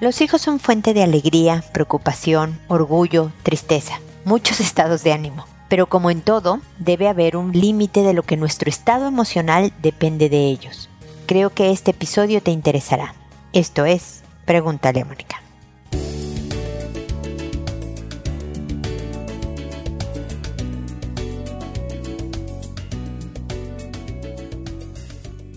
Los 0.00 0.22
hijos 0.22 0.40
son 0.40 0.60
fuente 0.60 0.94
de 0.94 1.02
alegría, 1.02 1.62
preocupación, 1.72 2.58
orgullo, 2.68 3.32
tristeza, 3.42 4.00
muchos 4.24 4.58
estados 4.60 5.04
de 5.04 5.12
ánimo. 5.12 5.44
Pero 5.68 5.88
como 5.88 6.10
en 6.10 6.22
todo, 6.22 6.60
debe 6.78 7.06
haber 7.06 7.36
un 7.36 7.52
límite 7.52 8.02
de 8.02 8.14
lo 8.14 8.22
que 8.22 8.38
nuestro 8.38 8.70
estado 8.70 9.06
emocional 9.06 9.72
depende 9.82 10.30
de 10.30 10.46
ellos. 10.46 10.88
Creo 11.26 11.50
que 11.50 11.70
este 11.70 11.90
episodio 11.90 12.42
te 12.42 12.50
interesará. 12.50 13.14
Esto 13.52 13.84
es, 13.84 14.22
pregúntale 14.46 15.02
a 15.02 15.04
Mónica. 15.04 15.39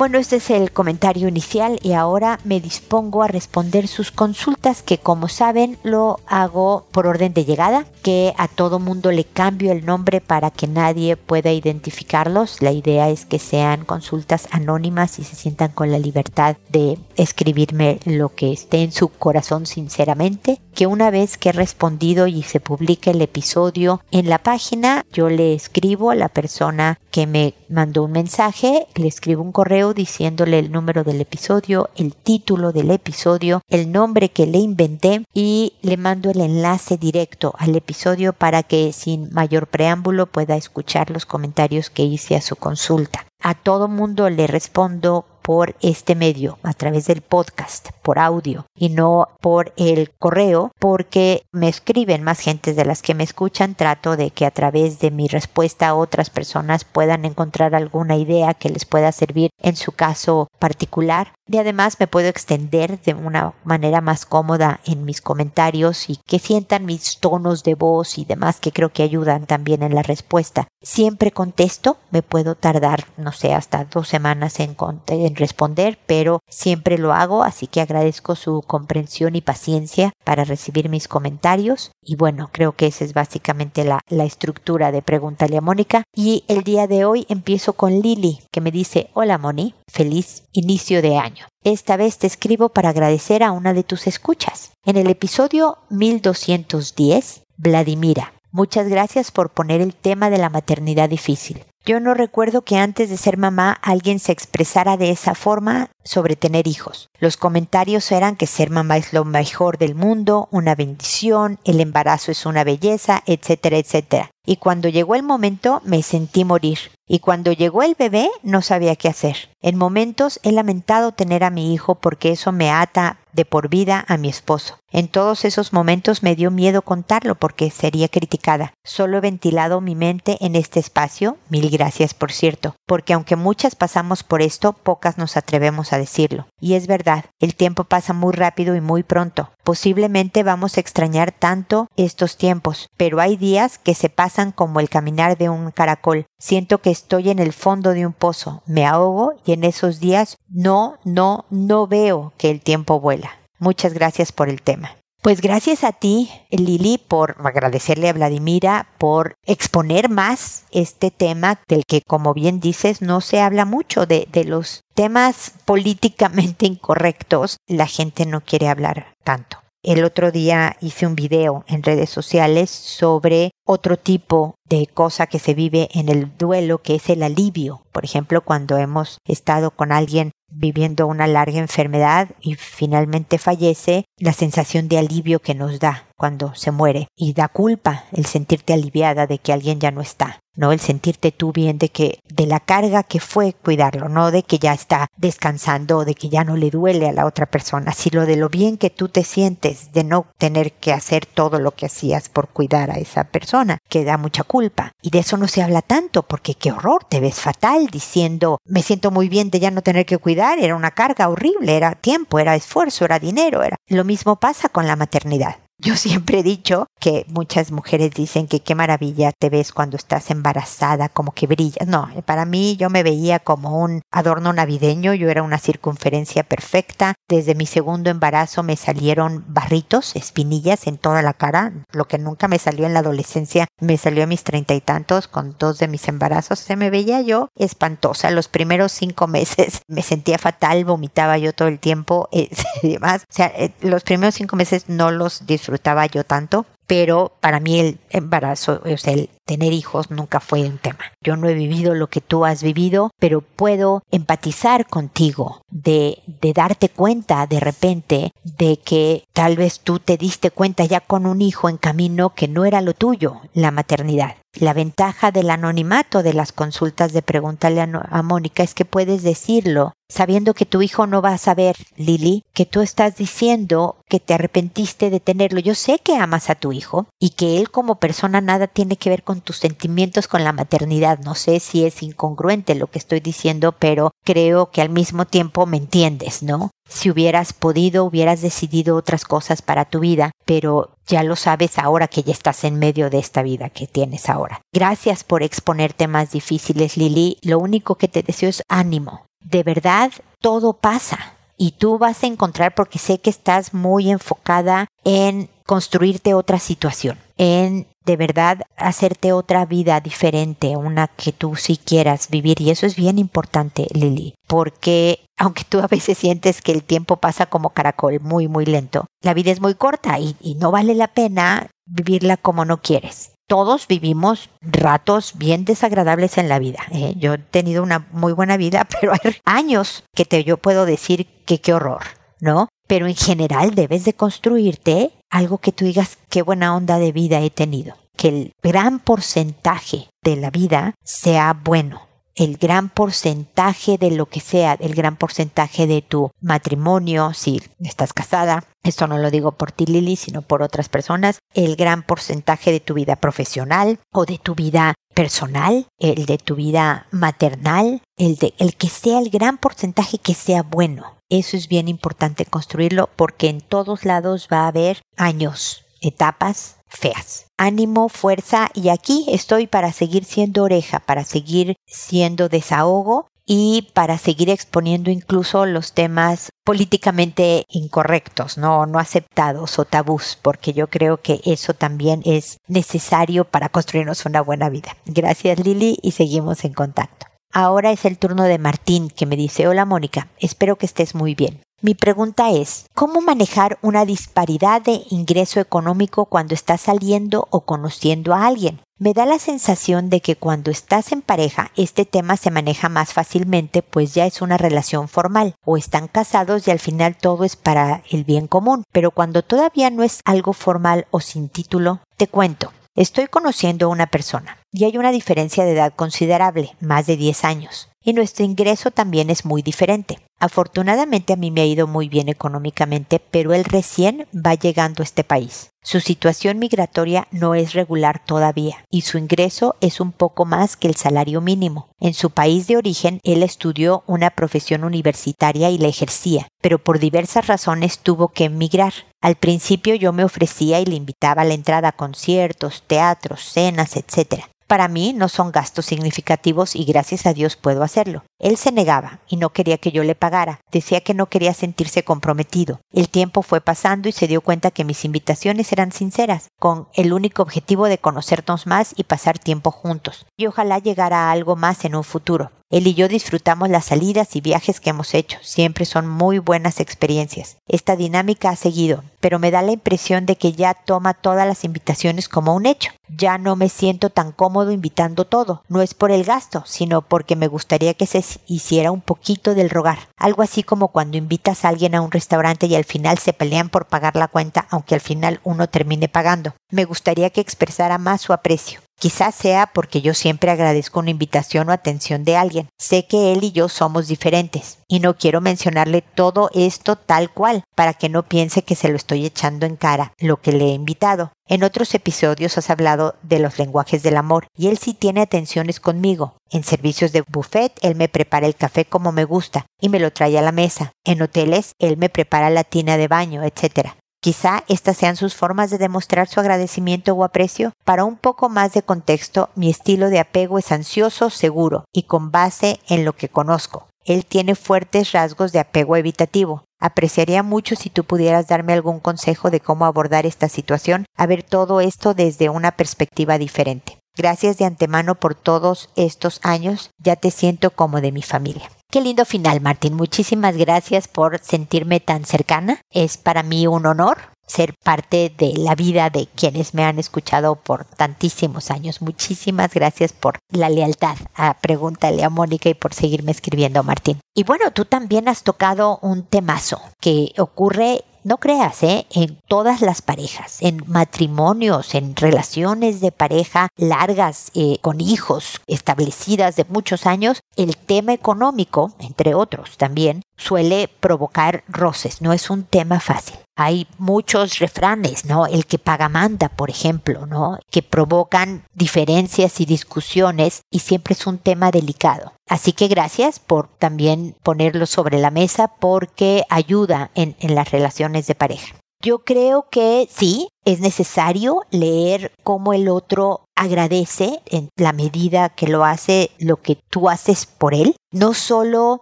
Bueno, 0.00 0.16
este 0.16 0.36
es 0.36 0.48
el 0.48 0.72
comentario 0.72 1.28
inicial 1.28 1.78
y 1.82 1.92
ahora 1.92 2.40
me 2.44 2.58
dispongo 2.58 3.22
a 3.22 3.28
responder 3.28 3.86
sus 3.86 4.10
consultas 4.10 4.80
que 4.82 4.96
como 4.96 5.28
saben 5.28 5.76
lo 5.82 6.20
hago 6.26 6.86
por 6.90 7.06
orden 7.06 7.34
de 7.34 7.44
llegada, 7.44 7.84
que 8.02 8.32
a 8.38 8.48
todo 8.48 8.78
mundo 8.78 9.12
le 9.12 9.24
cambio 9.24 9.72
el 9.72 9.84
nombre 9.84 10.22
para 10.22 10.50
que 10.50 10.66
nadie 10.66 11.18
pueda 11.18 11.52
identificarlos. 11.52 12.62
La 12.62 12.72
idea 12.72 13.10
es 13.10 13.26
que 13.26 13.38
sean 13.38 13.84
consultas 13.84 14.48
anónimas 14.52 15.18
y 15.18 15.24
se 15.24 15.36
sientan 15.36 15.72
con 15.72 15.92
la 15.92 15.98
libertad 15.98 16.56
de 16.70 16.98
escribirme 17.16 18.00
lo 18.06 18.30
que 18.30 18.54
esté 18.54 18.82
en 18.82 18.92
su 18.92 19.10
corazón 19.10 19.66
sinceramente, 19.66 20.62
que 20.74 20.86
una 20.86 21.10
vez 21.10 21.36
que 21.36 21.50
he 21.50 21.52
respondido 21.52 22.26
y 22.26 22.42
se 22.42 22.58
publica 22.58 23.10
el 23.10 23.20
episodio 23.20 24.00
en 24.12 24.30
la 24.30 24.38
página, 24.38 25.04
yo 25.12 25.28
le 25.28 25.52
escribo 25.52 26.10
a 26.10 26.14
la 26.14 26.30
persona 26.30 26.98
que 27.10 27.26
me 27.26 27.52
mandó 27.68 28.04
un 28.04 28.12
mensaje, 28.12 28.86
le 28.94 29.08
escribo 29.08 29.42
un 29.42 29.52
correo 29.52 29.89
diciéndole 29.94 30.58
el 30.58 30.72
número 30.72 31.04
del 31.04 31.20
episodio, 31.20 31.90
el 31.96 32.14
título 32.14 32.72
del 32.72 32.90
episodio, 32.90 33.62
el 33.68 33.92
nombre 33.92 34.30
que 34.30 34.46
le 34.46 34.58
inventé 34.58 35.24
y 35.34 35.74
le 35.82 35.96
mando 35.96 36.30
el 36.30 36.40
enlace 36.40 36.96
directo 36.96 37.54
al 37.58 37.76
episodio 37.76 38.32
para 38.32 38.62
que 38.62 38.92
sin 38.92 39.32
mayor 39.32 39.66
preámbulo 39.66 40.26
pueda 40.26 40.56
escuchar 40.56 41.10
los 41.10 41.26
comentarios 41.26 41.90
que 41.90 42.02
hice 42.02 42.36
a 42.36 42.40
su 42.40 42.56
consulta. 42.56 43.26
A 43.42 43.54
todo 43.54 43.88
mundo 43.88 44.28
le 44.28 44.46
respondo 44.46 45.24
por 45.50 45.74
este 45.80 46.14
medio, 46.14 46.60
a 46.62 46.74
través 46.74 47.08
del 47.08 47.22
podcast, 47.22 47.88
por 48.02 48.20
audio 48.20 48.66
y 48.72 48.88
no 48.88 49.30
por 49.40 49.72
el 49.76 50.12
correo, 50.16 50.70
porque 50.78 51.42
me 51.50 51.68
escriben 51.68 52.22
más 52.22 52.38
gentes 52.38 52.76
de 52.76 52.84
las 52.84 53.02
que 53.02 53.14
me 53.14 53.24
escuchan. 53.24 53.74
Trato 53.74 54.16
de 54.16 54.30
que 54.30 54.46
a 54.46 54.52
través 54.52 55.00
de 55.00 55.10
mi 55.10 55.26
respuesta 55.26 55.96
otras 55.96 56.30
personas 56.30 56.84
puedan 56.84 57.24
encontrar 57.24 57.74
alguna 57.74 58.16
idea 58.16 58.54
que 58.54 58.68
les 58.68 58.84
pueda 58.84 59.10
servir 59.10 59.50
en 59.60 59.74
su 59.74 59.90
caso 59.90 60.46
particular. 60.60 61.32
Y 61.48 61.58
además 61.58 61.96
me 61.98 62.06
puedo 62.06 62.28
extender 62.28 63.00
de 63.00 63.14
una 63.14 63.54
manera 63.64 64.00
más 64.00 64.24
cómoda 64.24 64.78
en 64.84 65.04
mis 65.04 65.20
comentarios 65.20 66.08
y 66.08 66.20
que 66.24 66.38
sientan 66.38 66.84
mis 66.84 67.18
tonos 67.18 67.64
de 67.64 67.74
voz 67.74 68.18
y 68.18 68.24
demás 68.24 68.60
que 68.60 68.70
creo 68.70 68.92
que 68.92 69.02
ayudan 69.02 69.46
también 69.46 69.82
en 69.82 69.96
la 69.96 70.04
respuesta. 70.04 70.68
Siempre 70.80 71.32
contesto, 71.32 71.96
me 72.12 72.22
puedo 72.22 72.54
tardar, 72.54 73.06
no 73.16 73.32
sé, 73.32 73.52
hasta 73.52 73.84
dos 73.84 74.06
semanas 74.06 74.60
en, 74.60 74.76
en 75.08 75.39
responder, 75.40 75.98
pero 76.06 76.38
siempre 76.48 76.98
lo 76.98 77.12
hago, 77.12 77.42
así 77.42 77.66
que 77.66 77.80
agradezco 77.80 78.36
su 78.36 78.62
comprensión 78.62 79.34
y 79.34 79.40
paciencia 79.40 80.12
para 80.24 80.44
recibir 80.44 80.88
mis 80.88 81.08
comentarios. 81.08 81.90
Y 82.02 82.14
bueno, 82.14 82.50
creo 82.52 82.72
que 82.72 82.86
esa 82.86 83.04
es 83.04 83.12
básicamente 83.12 83.84
la, 83.84 84.00
la 84.08 84.24
estructura 84.24 84.92
de 84.92 85.02
Pregúntale 85.02 85.56
a 85.56 85.60
Mónica. 85.60 86.04
Y 86.14 86.44
el 86.46 86.62
día 86.62 86.86
de 86.86 87.04
hoy 87.04 87.26
empiezo 87.28 87.72
con 87.72 88.00
Lili, 88.00 88.38
que 88.52 88.60
me 88.60 88.70
dice, 88.70 89.10
hola 89.14 89.38
Moni, 89.38 89.74
feliz 89.88 90.44
inicio 90.52 91.02
de 91.02 91.16
año. 91.16 91.46
Esta 91.64 91.96
vez 91.96 92.18
te 92.18 92.26
escribo 92.26 92.68
para 92.68 92.90
agradecer 92.90 93.42
a 93.42 93.52
una 93.52 93.74
de 93.74 93.82
tus 93.82 94.06
escuchas. 94.06 94.72
En 94.84 94.96
el 94.96 95.10
episodio 95.10 95.78
1210, 95.90 97.42
Vladimira, 97.56 98.32
muchas 98.52 98.88
gracias 98.88 99.30
por 99.30 99.50
poner 99.50 99.80
el 99.80 99.94
tema 99.94 100.30
de 100.30 100.38
la 100.38 100.48
maternidad 100.48 101.08
difícil. 101.08 101.64
Yo 101.84 101.98
no 101.98 102.14
recuerdo 102.14 102.62
que 102.62 102.76
antes 102.76 103.08
de 103.08 103.16
ser 103.16 103.38
mamá 103.38 103.78
alguien 103.82 104.18
se 104.18 104.32
expresara 104.32 104.96
de 104.96 105.10
esa 105.10 105.34
forma 105.34 105.88
sobre 106.04 106.36
tener 106.36 106.66
hijos. 106.66 107.08
Los 107.18 107.36
comentarios 107.36 108.10
eran 108.12 108.36
que 108.36 108.46
ser 108.46 108.70
mamá 108.70 108.96
es 108.96 109.12
lo 109.12 109.24
mejor 109.24 109.78
del 109.78 109.94
mundo, 109.94 110.48
una 110.50 110.74
bendición, 110.74 111.58
el 111.64 111.80
embarazo 111.80 112.32
es 112.32 112.46
una 112.46 112.64
belleza, 112.64 113.22
etcétera, 113.26 113.78
etcétera. 113.78 114.30
Y 114.46 114.56
cuando 114.56 114.88
llegó 114.88 115.14
el 115.14 115.22
momento 115.22 115.82
me 115.84 116.02
sentí 116.02 116.44
morir. 116.44 116.78
Y 117.06 117.18
cuando 117.18 117.52
llegó 117.52 117.82
el 117.82 117.94
bebé 117.98 118.30
no 118.42 118.62
sabía 118.62 118.96
qué 118.96 119.08
hacer. 119.08 119.50
En 119.60 119.76
momentos 119.76 120.40
he 120.42 120.52
lamentado 120.52 121.12
tener 121.12 121.44
a 121.44 121.50
mi 121.50 121.74
hijo 121.74 121.96
porque 121.96 122.30
eso 122.30 122.52
me 122.52 122.70
ata 122.70 123.18
de 123.32 123.44
por 123.44 123.68
vida 123.68 124.04
a 124.08 124.16
mi 124.16 124.28
esposo. 124.28 124.78
En 124.90 125.08
todos 125.08 125.44
esos 125.44 125.72
momentos 125.72 126.22
me 126.22 126.34
dio 126.34 126.50
miedo 126.50 126.82
contarlo 126.82 127.34
porque 127.34 127.70
sería 127.70 128.08
criticada. 128.08 128.72
Solo 128.84 129.18
he 129.18 129.20
ventilado 129.20 129.80
mi 129.80 129.94
mente 129.94 130.36
en 130.40 130.56
este 130.56 130.80
espacio, 130.80 131.36
mil 131.48 131.70
gracias 131.70 132.14
por 132.14 132.32
cierto, 132.32 132.74
porque 132.86 133.12
aunque 133.12 133.36
muchas 133.36 133.76
pasamos 133.76 134.22
por 134.22 134.42
esto, 134.42 134.72
pocas 134.72 135.18
nos 135.18 135.36
atrevemos 135.36 135.89
a 135.92 135.98
decirlo. 135.98 136.46
Y 136.60 136.74
es 136.74 136.86
verdad, 136.86 137.24
el 137.38 137.54
tiempo 137.54 137.84
pasa 137.84 138.12
muy 138.12 138.32
rápido 138.32 138.76
y 138.76 138.80
muy 138.80 139.02
pronto. 139.02 139.50
Posiblemente 139.64 140.42
vamos 140.42 140.76
a 140.76 140.80
extrañar 140.80 141.32
tanto 141.32 141.88
estos 141.96 142.36
tiempos, 142.36 142.88
pero 142.96 143.20
hay 143.20 143.36
días 143.36 143.78
que 143.78 143.94
se 143.94 144.08
pasan 144.08 144.52
como 144.52 144.80
el 144.80 144.88
caminar 144.88 145.38
de 145.38 145.48
un 145.48 145.70
caracol. 145.70 146.26
Siento 146.38 146.78
que 146.78 146.90
estoy 146.90 147.30
en 147.30 147.38
el 147.38 147.52
fondo 147.52 147.92
de 147.92 148.06
un 148.06 148.12
pozo, 148.12 148.62
me 148.66 148.86
ahogo 148.86 149.34
y 149.44 149.52
en 149.52 149.64
esos 149.64 150.00
días 150.00 150.36
no, 150.48 150.98
no, 151.04 151.44
no 151.50 151.86
veo 151.86 152.32
que 152.36 152.50
el 152.50 152.60
tiempo 152.60 153.00
vuela. 153.00 153.30
Muchas 153.58 153.92
gracias 153.92 154.32
por 154.32 154.48
el 154.48 154.62
tema. 154.62 154.99
Pues 155.22 155.42
gracias 155.42 155.84
a 155.84 155.92
ti, 155.92 156.30
Lili, 156.48 156.96
por 156.96 157.36
agradecerle 157.44 158.08
a 158.08 158.14
Vladimira 158.14 158.88
por 158.96 159.34
exponer 159.44 160.08
más 160.08 160.64
este 160.70 161.10
tema 161.10 161.60
del 161.68 161.84
que, 161.86 162.00
como 162.00 162.32
bien 162.32 162.58
dices, 162.58 163.02
no 163.02 163.20
se 163.20 163.42
habla 163.42 163.66
mucho 163.66 164.06
de, 164.06 164.26
de 164.32 164.44
los 164.44 164.80
temas 164.94 165.52
políticamente 165.66 166.64
incorrectos. 166.66 167.58
La 167.66 167.86
gente 167.86 168.24
no 168.24 168.40
quiere 168.40 168.68
hablar 168.68 169.12
tanto. 169.22 169.58
El 169.82 170.04
otro 170.04 170.30
día 170.30 170.76
hice 170.80 171.06
un 171.06 171.16
video 171.16 171.64
en 171.66 171.82
redes 171.82 172.10
sociales 172.10 172.70
sobre 172.70 173.50
otro 173.66 173.98
tipo 173.98 174.54
de 174.68 174.86
cosa 174.86 175.26
que 175.26 175.38
se 175.38 175.54
vive 175.54 175.88
en 175.92 176.10
el 176.10 176.36
duelo, 176.36 176.78
que 176.78 176.96
es 176.96 177.08
el 177.08 177.22
alivio. 177.22 177.82
Por 177.92 178.04
ejemplo, 178.04 178.42
cuando 178.42 178.76
hemos 178.76 179.18
estado 179.26 179.70
con 179.70 179.90
alguien 179.90 180.32
viviendo 180.50 181.06
una 181.06 181.26
larga 181.26 181.58
enfermedad 181.58 182.30
y 182.40 182.54
finalmente 182.54 183.38
fallece, 183.38 184.04
la 184.18 184.32
sensación 184.32 184.88
de 184.88 184.98
alivio 184.98 185.40
que 185.40 185.54
nos 185.54 185.80
da 185.80 186.09
cuando 186.20 186.54
se 186.54 186.70
muere 186.70 187.08
y 187.16 187.32
da 187.32 187.48
culpa 187.48 188.04
el 188.12 188.26
sentirte 188.26 188.74
aliviada 188.74 189.26
de 189.26 189.38
que 189.38 189.54
alguien 189.54 189.80
ya 189.80 189.90
no 189.90 190.02
está, 190.02 190.38
no 190.54 190.70
el 190.70 190.78
sentirte 190.78 191.32
tú 191.32 191.50
bien 191.50 191.78
de 191.78 191.88
que 191.88 192.18
de 192.28 192.44
la 192.44 192.60
carga 192.60 193.04
que 193.04 193.20
fue 193.20 193.54
cuidarlo, 193.54 194.10
no 194.10 194.30
de 194.30 194.42
que 194.42 194.58
ya 194.58 194.74
está 194.74 195.06
descansando 195.16 195.96
o 195.96 196.04
de 196.04 196.14
que 196.14 196.28
ya 196.28 196.44
no 196.44 196.56
le 196.56 196.68
duele 196.68 197.08
a 197.08 197.12
la 197.12 197.24
otra 197.24 197.46
persona, 197.46 197.92
sino 197.92 198.26
de 198.26 198.36
lo 198.36 198.50
bien 198.50 198.76
que 198.76 198.90
tú 198.90 199.08
te 199.08 199.24
sientes 199.24 199.92
de 199.94 200.04
no 200.04 200.26
tener 200.36 200.72
que 200.72 200.92
hacer 200.92 201.24
todo 201.24 201.58
lo 201.58 201.70
que 201.70 201.86
hacías 201.86 202.28
por 202.28 202.48
cuidar 202.48 202.90
a 202.90 202.98
esa 202.98 203.24
persona, 203.24 203.78
que 203.88 204.04
da 204.04 204.18
mucha 204.18 204.44
culpa. 204.44 204.92
Y 205.00 205.08
de 205.08 205.20
eso 205.20 205.38
no 205.38 205.48
se 205.48 205.62
habla 205.62 205.80
tanto 205.80 206.24
porque 206.24 206.54
qué 206.54 206.70
horror, 206.70 207.04
te 207.04 207.20
ves 207.20 207.40
fatal 207.40 207.86
diciendo 207.86 208.58
me 208.66 208.82
siento 208.82 209.10
muy 209.10 209.30
bien 209.30 209.48
de 209.48 209.60
ya 209.60 209.70
no 209.70 209.80
tener 209.80 210.04
que 210.04 210.18
cuidar, 210.18 210.58
era 210.58 210.76
una 210.76 210.90
carga 210.90 211.30
horrible, 211.30 211.78
era 211.78 211.94
tiempo, 211.94 212.38
era 212.38 212.56
esfuerzo, 212.56 213.06
era 213.06 213.18
dinero, 213.18 213.62
era 213.62 213.78
lo 213.88 214.04
mismo 214.04 214.36
pasa 214.36 214.68
con 214.68 214.86
la 214.86 214.96
maternidad. 214.96 215.56
Yo 215.82 215.96
siempre 215.96 216.40
he 216.40 216.42
dicho 216.42 216.88
que 217.00 217.24
muchas 217.28 217.72
mujeres 217.72 218.10
dicen 218.10 218.46
que 218.46 218.60
qué 218.60 218.74
maravilla 218.74 219.32
te 219.32 219.48
ves 219.48 219.72
cuando 219.72 219.96
estás 219.96 220.30
embarazada, 220.30 221.08
como 221.08 221.32
que 221.32 221.46
brillas. 221.46 221.88
No, 221.88 222.06
para 222.26 222.44
mí 222.44 222.76
yo 222.76 222.90
me 222.90 223.02
veía 223.02 223.38
como 223.38 223.80
un 223.80 224.02
adorno 224.12 224.52
navideño, 224.52 225.14
yo 225.14 225.30
era 225.30 225.42
una 225.42 225.56
circunferencia 225.56 226.42
perfecta. 226.42 227.14
Desde 227.30 227.54
mi 227.54 227.64
segundo 227.64 228.10
embarazo 228.10 228.62
me 228.62 228.76
salieron 228.76 229.42
barritos, 229.48 230.16
espinillas 230.16 230.86
en 230.86 230.98
toda 230.98 231.22
la 231.22 231.32
cara, 231.32 231.72
lo 231.92 232.04
que 232.04 232.18
nunca 232.18 232.46
me 232.46 232.58
salió 232.58 232.84
en 232.84 232.92
la 232.92 233.00
adolescencia, 233.00 233.66
me 233.80 233.96
salió 233.96 234.24
a 234.24 234.26
mis 234.26 234.44
treinta 234.44 234.74
y 234.74 234.82
tantos 234.82 235.28
con 235.28 235.56
dos 235.58 235.78
de 235.78 235.88
mis 235.88 236.08
embarazos. 236.08 236.58
Se 236.58 236.76
me 236.76 236.90
veía 236.90 237.22
yo 237.22 237.48
espantosa. 237.56 238.30
Los 238.30 238.48
primeros 238.48 238.92
cinco 238.92 239.26
meses 239.28 239.80
me 239.88 240.02
sentía 240.02 240.36
fatal, 240.36 240.84
vomitaba 240.84 241.38
yo 241.38 241.54
todo 241.54 241.68
el 241.68 241.78
tiempo 241.78 242.28
eh, 242.32 242.50
y 242.82 242.90
demás. 242.90 243.22
O 243.22 243.32
sea, 243.32 243.46
eh, 243.56 243.72
los 243.80 244.02
primeros 244.02 244.34
cinco 244.34 244.56
meses 244.56 244.90
no 244.90 245.10
los 245.10 245.46
disfrutaba 245.70 246.06
yo 246.06 246.24
tanto, 246.24 246.66
pero 246.90 247.30
para 247.38 247.60
mí 247.60 247.78
el 247.78 248.00
embarazo, 248.10 248.82
o 248.84 248.96
sea, 248.96 249.12
el 249.12 249.30
tener 249.44 249.72
hijos 249.72 250.10
nunca 250.10 250.40
fue 250.40 250.62
un 250.62 250.78
tema. 250.78 250.98
Yo 251.22 251.36
no 251.36 251.48
he 251.48 251.54
vivido 251.54 251.94
lo 251.94 252.08
que 252.08 252.20
tú 252.20 252.44
has 252.44 252.64
vivido, 252.64 253.10
pero 253.20 253.42
puedo 253.42 254.02
empatizar 254.10 254.88
contigo 254.88 255.62
de, 255.70 256.18
darte 256.52 256.88
cuenta 256.88 257.46
de 257.46 257.60
repente 257.60 258.32
de 258.42 258.76
que 258.78 259.22
tal 259.32 259.56
vez 259.56 259.78
tú 259.78 260.00
te 260.00 260.16
diste 260.16 260.50
cuenta 260.50 260.84
ya 260.84 260.98
con 260.98 261.26
un 261.26 261.42
hijo 261.42 261.68
en 261.68 261.76
camino 261.76 262.34
que 262.34 262.48
no 262.48 262.64
era 262.64 262.80
lo 262.80 262.92
tuyo, 262.92 263.40
la 263.54 263.70
maternidad. 263.70 264.34
La 264.58 264.72
ventaja 264.72 265.30
del 265.30 265.50
anonimato 265.50 266.24
de 266.24 266.34
las 266.34 266.50
consultas 266.50 267.12
de 267.12 267.22
Pregúntale 267.22 267.80
a 267.80 268.22
Mónica 268.22 268.64
es 268.64 268.74
que 268.74 268.84
puedes 268.84 269.22
decirlo 269.22 269.92
sabiendo 270.08 270.54
que 270.54 270.66
tu 270.66 270.82
hijo 270.82 271.06
no 271.06 271.22
va 271.22 271.32
a 271.32 271.38
saber, 271.38 271.76
Lili, 271.96 272.44
que 272.52 272.66
tú 272.66 272.80
estás 272.80 273.16
diciendo 273.16 273.96
que 274.08 274.18
te 274.18 274.34
arrepentiste 274.34 275.08
de 275.08 275.20
tenerlo. 275.20 275.60
Yo 275.60 275.74
sé 275.74 276.00
que 276.00 276.16
amas 276.16 276.50
a 276.50 276.56
tu 276.56 276.72
y 277.18 277.30
que 277.30 277.58
él 277.58 277.70
como 277.70 277.96
persona 277.96 278.40
nada 278.40 278.66
tiene 278.66 278.96
que 278.96 279.10
ver 279.10 279.22
con 279.22 279.40
tus 279.40 279.58
sentimientos 279.58 280.28
con 280.28 280.44
la 280.44 280.52
maternidad. 280.52 281.18
No 281.20 281.34
sé 281.34 281.60
si 281.60 281.84
es 281.84 282.02
incongruente 282.02 282.74
lo 282.74 282.86
que 282.88 282.98
estoy 282.98 283.20
diciendo, 283.20 283.72
pero 283.78 284.10
creo 284.24 284.70
que 284.70 284.82
al 284.82 284.90
mismo 284.90 285.26
tiempo 285.26 285.66
me 285.66 285.76
entiendes, 285.76 286.42
¿no? 286.42 286.70
Si 286.88 287.10
hubieras 287.10 287.52
podido, 287.52 288.04
hubieras 288.04 288.42
decidido 288.42 288.96
otras 288.96 289.24
cosas 289.24 289.62
para 289.62 289.84
tu 289.84 290.00
vida, 290.00 290.32
pero 290.44 290.90
ya 291.06 291.22
lo 291.22 291.36
sabes 291.36 291.78
ahora 291.78 292.08
que 292.08 292.22
ya 292.22 292.32
estás 292.32 292.64
en 292.64 292.78
medio 292.78 293.10
de 293.10 293.18
esta 293.18 293.42
vida 293.42 293.70
que 293.70 293.86
tienes 293.86 294.28
ahora. 294.28 294.60
Gracias 294.72 295.22
por 295.22 295.42
exponer 295.42 295.92
temas 295.92 296.32
difíciles, 296.32 296.96
Lili. 296.96 297.38
Lo 297.42 297.58
único 297.58 297.94
que 297.94 298.08
te 298.08 298.22
deseo 298.22 298.48
es 298.48 298.62
ánimo. 298.68 299.26
De 299.40 299.62
verdad, 299.62 300.10
todo 300.40 300.74
pasa. 300.74 301.34
Y 301.62 301.72
tú 301.72 301.98
vas 301.98 302.24
a 302.24 302.26
encontrar, 302.26 302.74
porque 302.74 302.98
sé 302.98 303.18
que 303.20 303.28
estás 303.28 303.74
muy 303.74 304.10
enfocada 304.10 304.86
en 305.04 305.50
construirte 305.66 306.32
otra 306.32 306.58
situación, 306.58 307.18
en 307.36 307.86
de 308.06 308.16
verdad 308.16 308.62
hacerte 308.78 309.32
otra 309.32 309.66
vida 309.66 310.00
diferente, 310.00 310.78
una 310.78 311.08
que 311.08 311.32
tú 311.32 311.56
sí 311.56 311.76
quieras 311.76 312.30
vivir. 312.30 312.62
Y 312.62 312.70
eso 312.70 312.86
es 312.86 312.96
bien 312.96 313.18
importante, 313.18 313.88
Lili, 313.92 314.32
porque 314.48 315.20
aunque 315.36 315.64
tú 315.68 315.80
a 315.80 315.86
veces 315.86 316.16
sientes 316.16 316.62
que 316.62 316.72
el 316.72 316.82
tiempo 316.82 317.16
pasa 317.16 317.44
como 317.44 317.74
caracol, 317.74 318.20
muy, 318.20 318.48
muy 318.48 318.64
lento, 318.64 319.04
la 319.22 319.34
vida 319.34 319.50
es 319.50 319.60
muy 319.60 319.74
corta 319.74 320.18
y, 320.18 320.36
y 320.40 320.54
no 320.54 320.70
vale 320.70 320.94
la 320.94 321.08
pena 321.08 321.68
vivirla 321.84 322.38
como 322.38 322.64
no 322.64 322.80
quieres 322.80 323.32
todos 323.50 323.88
vivimos 323.88 324.48
ratos 324.62 325.32
bien 325.34 325.64
desagradables 325.64 326.38
en 326.38 326.48
la 326.48 326.60
vida. 326.60 326.78
¿eh? 326.92 327.14
Yo 327.16 327.34
he 327.34 327.38
tenido 327.38 327.82
una 327.82 328.06
muy 328.12 328.32
buena 328.32 328.56
vida, 328.56 328.86
pero 329.00 329.12
hay 329.12 329.34
años 329.44 330.04
que 330.14 330.24
te, 330.24 330.44
yo 330.44 330.56
puedo 330.56 330.86
decir 330.86 331.26
que 331.46 331.60
qué 331.60 331.74
horror, 331.74 332.02
¿no? 332.38 332.68
Pero 332.86 333.08
en 333.08 333.16
general 333.16 333.74
debes 333.74 334.04
de 334.04 334.14
construirte 334.14 335.10
algo 335.30 335.58
que 335.58 335.72
tú 335.72 335.84
digas 335.84 336.16
qué 336.28 336.42
buena 336.42 336.76
onda 336.76 337.00
de 337.00 337.10
vida 337.10 337.40
he 337.40 337.50
tenido. 337.50 337.96
Que 338.16 338.28
el 338.28 338.52
gran 338.62 339.00
porcentaje 339.00 340.08
de 340.22 340.36
la 340.36 340.50
vida 340.50 340.94
sea 341.02 341.52
bueno 341.52 342.09
el 342.40 342.56
gran 342.56 342.88
porcentaje 342.88 343.98
de 343.98 344.10
lo 344.10 344.24
que 344.24 344.40
sea, 344.40 344.72
el 344.80 344.94
gran 344.94 345.16
porcentaje 345.16 345.86
de 345.86 346.00
tu 346.00 346.30
matrimonio, 346.40 347.34
si 347.34 347.60
estás 347.80 348.14
casada, 348.14 348.64
esto 348.82 349.06
no 349.06 349.18
lo 349.18 349.30
digo 349.30 349.52
por 349.52 349.72
ti 349.72 349.84
Lili, 349.84 350.16
sino 350.16 350.40
por 350.40 350.62
otras 350.62 350.88
personas, 350.88 351.38
el 351.52 351.76
gran 351.76 352.02
porcentaje 352.02 352.72
de 352.72 352.80
tu 352.80 352.94
vida 352.94 353.16
profesional 353.16 353.98
o 354.10 354.24
de 354.24 354.38
tu 354.38 354.54
vida 354.54 354.94
personal, 355.14 355.86
el 355.98 356.24
de 356.24 356.38
tu 356.38 356.54
vida 356.54 357.06
maternal, 357.10 358.00
el 358.16 358.36
de 358.36 358.54
el 358.56 358.74
que 358.74 358.88
sea 358.88 359.18
el 359.18 359.28
gran 359.28 359.58
porcentaje 359.58 360.16
que 360.16 360.32
sea 360.32 360.62
bueno. 360.62 361.18
Eso 361.28 361.58
es 361.58 361.68
bien 361.68 361.88
importante 361.88 362.46
construirlo 362.46 363.10
porque 363.16 363.50
en 363.50 363.60
todos 363.60 364.06
lados 364.06 364.48
va 364.50 364.60
a 364.64 364.68
haber 364.68 365.02
años, 365.18 365.84
etapas 366.00 366.79
feas. 366.90 367.46
Ánimo, 367.56 368.08
fuerza 368.08 368.68
y 368.74 368.88
aquí 368.88 369.26
estoy 369.28 369.66
para 369.66 369.92
seguir 369.92 370.24
siendo 370.24 370.64
oreja, 370.64 371.00
para 371.00 371.24
seguir 371.24 371.76
siendo 371.86 372.48
desahogo 372.48 373.28
y 373.46 373.88
para 373.94 374.16
seguir 374.18 374.48
exponiendo 374.48 375.10
incluso 375.10 375.66
los 375.66 375.92
temas 375.92 376.50
políticamente 376.64 377.64
incorrectos, 377.68 378.58
no, 378.58 378.86
no 378.86 379.00
aceptados 379.00 379.78
o 379.78 379.84
tabús, 379.84 380.38
porque 380.40 380.72
yo 380.72 380.88
creo 380.88 381.16
que 381.20 381.40
eso 381.44 381.74
también 381.74 382.22
es 382.24 382.58
necesario 382.68 383.44
para 383.44 383.68
construirnos 383.68 384.24
una 384.24 384.40
buena 384.40 384.68
vida. 384.68 384.96
Gracias 385.04 385.58
Lili 385.58 385.98
y 386.00 386.12
seguimos 386.12 386.64
en 386.64 386.74
contacto. 386.74 387.26
Ahora 387.52 387.90
es 387.90 388.04
el 388.04 388.18
turno 388.18 388.44
de 388.44 388.58
Martín 388.58 389.10
que 389.10 389.26
me 389.26 389.34
dice, 389.34 389.66
hola 389.66 389.84
Mónica, 389.84 390.28
espero 390.38 390.76
que 390.76 390.86
estés 390.86 391.16
muy 391.16 391.34
bien. 391.34 391.60
Mi 391.82 391.94
pregunta 391.94 392.50
es, 392.50 392.84
¿cómo 392.94 393.22
manejar 393.22 393.78
una 393.80 394.04
disparidad 394.04 394.82
de 394.82 395.00
ingreso 395.08 395.60
económico 395.60 396.26
cuando 396.26 396.52
estás 396.52 396.82
saliendo 396.82 397.48
o 397.50 397.62
conociendo 397.62 398.34
a 398.34 398.46
alguien? 398.46 398.82
Me 398.98 399.14
da 399.14 399.24
la 399.24 399.38
sensación 399.38 400.10
de 400.10 400.20
que 400.20 400.36
cuando 400.36 400.70
estás 400.70 401.10
en 401.10 401.22
pareja 401.22 401.70
este 401.76 402.04
tema 402.04 402.36
se 402.36 402.50
maneja 402.50 402.90
más 402.90 403.14
fácilmente 403.14 403.80
pues 403.80 404.12
ya 404.12 404.26
es 404.26 404.42
una 404.42 404.58
relación 404.58 405.08
formal 405.08 405.54
o 405.64 405.78
están 405.78 406.06
casados 406.06 406.68
y 406.68 406.70
al 406.70 406.80
final 406.80 407.16
todo 407.16 407.44
es 407.44 407.56
para 407.56 408.02
el 408.10 408.24
bien 408.24 408.46
común. 408.46 408.84
Pero 408.92 409.10
cuando 409.10 409.40
todavía 409.40 409.88
no 409.88 410.02
es 410.02 410.20
algo 410.26 410.52
formal 410.52 411.06
o 411.10 411.20
sin 411.20 411.48
título, 411.48 412.00
te 412.18 412.26
cuento. 412.26 412.74
Estoy 412.94 413.28
conociendo 413.28 413.86
a 413.86 413.90
una 413.90 414.08
persona 414.08 414.58
y 414.70 414.84
hay 414.84 414.98
una 414.98 415.12
diferencia 415.12 415.64
de 415.64 415.72
edad 415.72 415.94
considerable, 415.96 416.76
más 416.80 417.06
de 417.06 417.16
10 417.16 417.44
años 417.44 417.89
y 418.02 418.12
nuestro 418.12 418.44
ingreso 418.44 418.90
también 418.90 419.30
es 419.30 419.44
muy 419.44 419.62
diferente. 419.62 420.18
Afortunadamente 420.38 421.34
a 421.34 421.36
mí 421.36 421.50
me 421.50 421.60
ha 421.60 421.66
ido 421.66 421.86
muy 421.86 422.08
bien 422.08 422.30
económicamente, 422.30 423.20
pero 423.30 423.52
él 423.52 423.64
recién 423.64 424.26
va 424.34 424.54
llegando 424.54 425.02
a 425.02 425.04
este 425.04 425.22
país. 425.22 425.70
Su 425.82 426.00
situación 426.00 426.58
migratoria 426.58 427.26
no 427.30 427.54
es 427.54 427.72
regular 427.72 428.22
todavía 428.24 428.84
y 428.90 429.02
su 429.02 429.16
ingreso 429.18 429.76
es 429.80 430.00
un 430.00 430.12
poco 430.12 430.44
más 430.44 430.76
que 430.76 430.88
el 430.88 430.96
salario 430.96 431.40
mínimo. 431.40 431.88
En 432.00 432.14
su 432.14 432.30
país 432.30 432.66
de 432.66 432.76
origen 432.76 433.20
él 433.22 433.42
estudió 433.42 434.02
una 434.06 434.30
profesión 434.30 434.84
universitaria 434.84 435.70
y 435.70 435.78
la 435.78 435.88
ejercía, 435.88 436.48
pero 436.60 436.78
por 436.78 436.98
diversas 436.98 437.46
razones 437.46 437.98
tuvo 437.98 438.28
que 438.28 438.44
emigrar. 438.44 438.92
Al 439.20 439.36
principio 439.36 439.94
yo 439.94 440.12
me 440.12 440.24
ofrecía 440.24 440.80
y 440.80 440.86
le 440.86 440.96
invitaba 440.96 441.42
a 441.42 441.46
la 441.46 441.54
entrada 441.54 441.88
a 441.88 441.96
conciertos, 441.96 442.82
teatros, 442.86 443.42
cenas, 443.42 443.96
etc 443.96 444.44
para 444.70 444.86
mí 444.86 445.12
no 445.12 445.28
son 445.28 445.50
gastos 445.50 445.86
significativos 445.86 446.76
y 446.76 446.84
gracias 446.84 447.26
a 447.26 447.32
Dios 447.32 447.56
puedo 447.56 447.82
hacerlo. 447.82 448.22
Él 448.38 448.56
se 448.56 448.70
negaba 448.70 449.18
y 449.26 449.36
no 449.36 449.50
quería 449.50 449.78
que 449.78 449.90
yo 449.90 450.04
le 450.04 450.14
pagara. 450.14 450.60
Decía 450.70 451.00
que 451.00 451.12
no 451.12 451.26
quería 451.26 451.54
sentirse 451.54 452.04
comprometido. 452.04 452.78
El 452.92 453.08
tiempo 453.08 453.42
fue 453.42 453.60
pasando 453.60 454.08
y 454.08 454.12
se 454.12 454.28
dio 454.28 454.42
cuenta 454.42 454.70
que 454.70 454.84
mis 454.84 455.04
invitaciones 455.04 455.72
eran 455.72 455.90
sinceras, 455.90 456.50
con 456.60 456.86
el 456.94 457.12
único 457.12 457.42
objetivo 457.42 457.86
de 457.86 457.98
conocernos 457.98 458.68
más 458.68 458.94
y 458.96 459.02
pasar 459.02 459.40
tiempo 459.40 459.72
juntos. 459.72 460.24
Y 460.36 460.46
ojalá 460.46 460.78
llegara 460.78 461.24
a 461.24 461.32
algo 461.32 461.56
más 461.56 461.84
en 461.84 461.96
un 461.96 462.04
futuro. 462.04 462.52
Él 462.70 462.86
y 462.86 462.94
yo 462.94 463.08
disfrutamos 463.08 463.68
las 463.68 463.86
salidas 463.86 464.36
y 464.36 464.40
viajes 464.40 464.78
que 464.78 464.90
hemos 464.90 465.14
hecho. 465.14 465.38
Siempre 465.42 465.84
son 465.84 466.06
muy 466.06 466.38
buenas 466.38 466.78
experiencias. 466.78 467.56
Esta 467.66 467.96
dinámica 467.96 468.50
ha 468.50 468.54
seguido, 468.54 469.02
pero 469.18 469.40
me 469.40 469.50
da 469.50 469.60
la 469.60 469.72
impresión 469.72 470.24
de 470.24 470.36
que 470.36 470.52
ya 470.52 470.74
toma 470.74 471.14
todas 471.14 471.48
las 471.48 471.64
invitaciones 471.64 472.28
como 472.28 472.54
un 472.54 472.66
hecho. 472.66 472.92
Ya 473.08 473.38
no 473.38 473.56
me 473.56 473.68
siento 473.68 474.10
tan 474.10 474.30
cómodo 474.30 474.70
invitando 474.70 475.24
todo. 475.24 475.64
No 475.68 475.82
es 475.82 475.94
por 475.94 476.12
el 476.12 476.22
gasto, 476.22 476.62
sino 476.64 477.02
porque 477.02 477.34
me 477.34 477.48
gustaría 477.48 477.94
que 477.94 478.06
se 478.06 478.24
hiciera 478.46 478.92
un 478.92 479.00
poquito 479.00 479.56
del 479.56 479.68
rogar. 479.68 479.98
Algo 480.16 480.42
así 480.42 480.62
como 480.62 480.88
cuando 480.88 481.16
invitas 481.16 481.64
a 481.64 481.70
alguien 481.70 481.96
a 481.96 482.02
un 482.02 482.12
restaurante 482.12 482.66
y 482.66 482.76
al 482.76 482.84
final 482.84 483.18
se 483.18 483.32
pelean 483.32 483.68
por 483.68 483.86
pagar 483.86 484.14
la 484.14 484.28
cuenta, 484.28 484.68
aunque 484.70 484.94
al 484.94 485.00
final 485.00 485.40
uno 485.42 485.68
termine 485.68 486.08
pagando. 486.08 486.54
Me 486.70 486.84
gustaría 486.84 487.30
que 487.30 487.40
expresara 487.40 487.98
más 487.98 488.20
su 488.20 488.32
aprecio. 488.32 488.78
Quizás 489.00 489.34
sea 489.34 489.66
porque 489.72 490.02
yo 490.02 490.12
siempre 490.12 490.50
agradezco 490.50 491.00
una 491.00 491.08
invitación 491.08 491.70
o 491.70 491.72
atención 491.72 492.22
de 492.22 492.36
alguien. 492.36 492.68
Sé 492.78 493.06
que 493.06 493.32
él 493.32 493.42
y 493.42 493.50
yo 493.50 493.70
somos 493.70 494.08
diferentes 494.08 494.80
y 494.88 495.00
no 495.00 495.16
quiero 495.16 495.40
mencionarle 495.40 496.02
todo 496.02 496.50
esto 496.52 496.96
tal 496.96 497.30
cual 497.32 497.64
para 497.74 497.94
que 497.94 498.10
no 498.10 498.24
piense 498.24 498.60
que 498.60 498.74
se 498.74 498.90
lo 498.90 498.96
estoy 498.96 499.24
echando 499.24 499.64
en 499.64 499.76
cara 499.76 500.12
lo 500.18 500.36
que 500.42 500.52
le 500.52 500.66
he 500.66 500.72
invitado. 500.74 501.32
En 501.48 501.64
otros 501.64 501.94
episodios 501.94 502.58
has 502.58 502.68
hablado 502.68 503.14
de 503.22 503.38
los 503.38 503.58
lenguajes 503.58 504.02
del 504.02 504.18
amor 504.18 504.46
y 504.54 504.68
él 504.68 504.76
sí 504.76 504.92
tiene 504.92 505.22
atenciones 505.22 505.80
conmigo. 505.80 506.36
En 506.50 506.62
servicios 506.62 507.10
de 507.12 507.24
buffet 507.26 507.72
él 507.80 507.94
me 507.94 508.10
prepara 508.10 508.46
el 508.46 508.54
café 508.54 508.84
como 508.84 509.12
me 509.12 509.24
gusta 509.24 509.64
y 509.80 509.88
me 509.88 509.98
lo 509.98 510.12
trae 510.12 510.38
a 510.38 510.42
la 510.42 510.52
mesa. 510.52 510.92
En 511.04 511.22
hoteles 511.22 511.72
él 511.78 511.96
me 511.96 512.10
prepara 512.10 512.50
la 512.50 512.64
tina 512.64 512.98
de 512.98 513.08
baño, 513.08 513.42
etc. 513.44 513.94
Quizá 514.22 514.64
estas 514.68 514.98
sean 514.98 515.16
sus 515.16 515.34
formas 515.34 515.70
de 515.70 515.78
demostrar 515.78 516.28
su 516.28 516.40
agradecimiento 516.40 517.14
o 517.14 517.24
aprecio. 517.24 517.72
Para 517.84 518.04
un 518.04 518.16
poco 518.16 518.50
más 518.50 518.74
de 518.74 518.82
contexto, 518.82 519.48
mi 519.54 519.70
estilo 519.70 520.10
de 520.10 520.20
apego 520.20 520.58
es 520.58 520.70
ansioso, 520.72 521.30
seguro 521.30 521.86
y 521.90 522.02
con 522.02 522.30
base 522.30 522.80
en 522.88 523.06
lo 523.06 523.14
que 523.14 523.30
conozco. 523.30 523.86
Él 524.04 524.26
tiene 524.26 524.54
fuertes 524.54 525.12
rasgos 525.12 525.52
de 525.52 525.60
apego 525.60 525.96
evitativo. 525.96 526.64
Apreciaría 526.78 527.42
mucho 527.42 527.76
si 527.76 527.88
tú 527.88 528.04
pudieras 528.04 528.46
darme 528.46 528.74
algún 528.74 529.00
consejo 529.00 529.50
de 529.50 529.60
cómo 529.60 529.86
abordar 529.86 530.26
esta 530.26 530.50
situación, 530.50 531.06
a 531.16 531.26
ver 531.26 531.42
todo 531.42 531.80
esto 531.80 532.12
desde 532.12 532.50
una 532.50 532.72
perspectiva 532.72 533.38
diferente. 533.38 533.98
Gracias 534.16 534.58
de 534.58 534.66
antemano 534.66 535.14
por 535.14 535.34
todos 535.34 535.88
estos 535.96 536.40
años, 536.42 536.90
ya 536.98 537.16
te 537.16 537.30
siento 537.30 537.70
como 537.70 538.00
de 538.02 538.12
mi 538.12 538.22
familia. 538.22 538.70
Qué 538.90 539.00
lindo 539.00 539.24
final, 539.24 539.60
Martín. 539.60 539.94
Muchísimas 539.94 540.56
gracias 540.56 541.06
por 541.06 541.38
sentirme 541.38 542.00
tan 542.00 542.24
cercana. 542.24 542.80
Es 542.90 543.18
para 543.18 543.44
mí 543.44 543.68
un 543.68 543.86
honor 543.86 544.18
ser 544.48 544.74
parte 544.82 545.32
de 545.38 545.52
la 545.56 545.76
vida 545.76 546.10
de 546.10 546.26
quienes 546.26 546.74
me 546.74 546.82
han 546.82 546.98
escuchado 546.98 547.54
por 547.54 547.84
tantísimos 547.84 548.72
años. 548.72 549.00
Muchísimas 549.00 549.72
gracias 549.72 550.12
por 550.12 550.40
la 550.50 550.68
lealtad 550.68 551.16
a 551.36 551.54
Pregúntale 551.54 552.24
a 552.24 552.30
Mónica 552.30 552.68
y 552.68 552.74
por 552.74 552.92
seguirme 552.92 553.30
escribiendo, 553.30 553.84
Martín. 553.84 554.18
Y 554.34 554.42
bueno, 554.42 554.72
tú 554.72 554.84
también 554.84 555.28
has 555.28 555.44
tocado 555.44 556.00
un 556.02 556.24
temazo 556.24 556.82
que 557.00 557.32
ocurre 557.38 558.02
no 558.24 558.38
creas, 558.38 558.82
¿eh? 558.82 559.06
En 559.10 559.38
todas 559.48 559.80
las 559.80 560.02
parejas, 560.02 560.58
en 560.60 560.82
matrimonios, 560.86 561.94
en 561.94 562.16
relaciones 562.16 563.00
de 563.00 563.12
pareja 563.12 563.68
largas, 563.76 564.50
eh, 564.54 564.78
con 564.80 565.00
hijos 565.00 565.60
establecidas 565.66 566.56
de 566.56 566.64
muchos 566.68 567.06
años, 567.06 567.40
el 567.56 567.76
tema 567.76 568.12
económico, 568.12 568.92
entre 568.98 569.34
otros 569.34 569.76
también, 569.76 570.22
suele 570.40 570.88
provocar 570.88 571.62
roces, 571.68 572.22
no 572.22 572.32
es 572.32 572.50
un 572.50 572.64
tema 572.64 572.98
fácil. 572.98 573.38
Hay 573.56 573.86
muchos 573.98 574.58
refranes, 574.58 575.26
¿no? 575.26 575.46
El 575.46 575.66
que 575.66 575.78
paga 575.78 576.08
manda, 576.08 576.48
por 576.48 576.70
ejemplo, 576.70 577.26
¿no? 577.26 577.58
Que 577.70 577.82
provocan 577.82 578.64
diferencias 578.72 579.60
y 579.60 579.66
discusiones 579.66 580.62
y 580.70 580.78
siempre 580.78 581.12
es 581.12 581.26
un 581.26 581.38
tema 581.38 581.70
delicado. 581.70 582.32
Así 582.48 582.72
que 582.72 582.88
gracias 582.88 583.38
por 583.38 583.68
también 583.68 584.34
ponerlo 584.42 584.86
sobre 584.86 585.18
la 585.18 585.30
mesa 585.30 585.68
porque 585.78 586.44
ayuda 586.48 587.10
en, 587.14 587.36
en 587.40 587.54
las 587.54 587.70
relaciones 587.70 588.26
de 588.26 588.34
pareja. 588.34 588.79
Yo 589.02 589.20
creo 589.20 589.66
que 589.70 590.06
sí, 590.10 590.48
es 590.66 590.80
necesario 590.80 591.62
leer 591.70 592.32
cómo 592.44 592.74
el 592.74 592.86
otro 592.90 593.46
agradece 593.56 594.42
en 594.44 594.68
la 594.76 594.92
medida 594.92 595.48
que 595.48 595.68
lo 595.68 595.86
hace 595.86 596.30
lo 596.38 596.56
que 596.56 596.76
tú 596.90 597.08
haces 597.08 597.46
por 597.46 597.72
él, 597.72 597.96
no 598.12 598.34
solo 598.34 599.00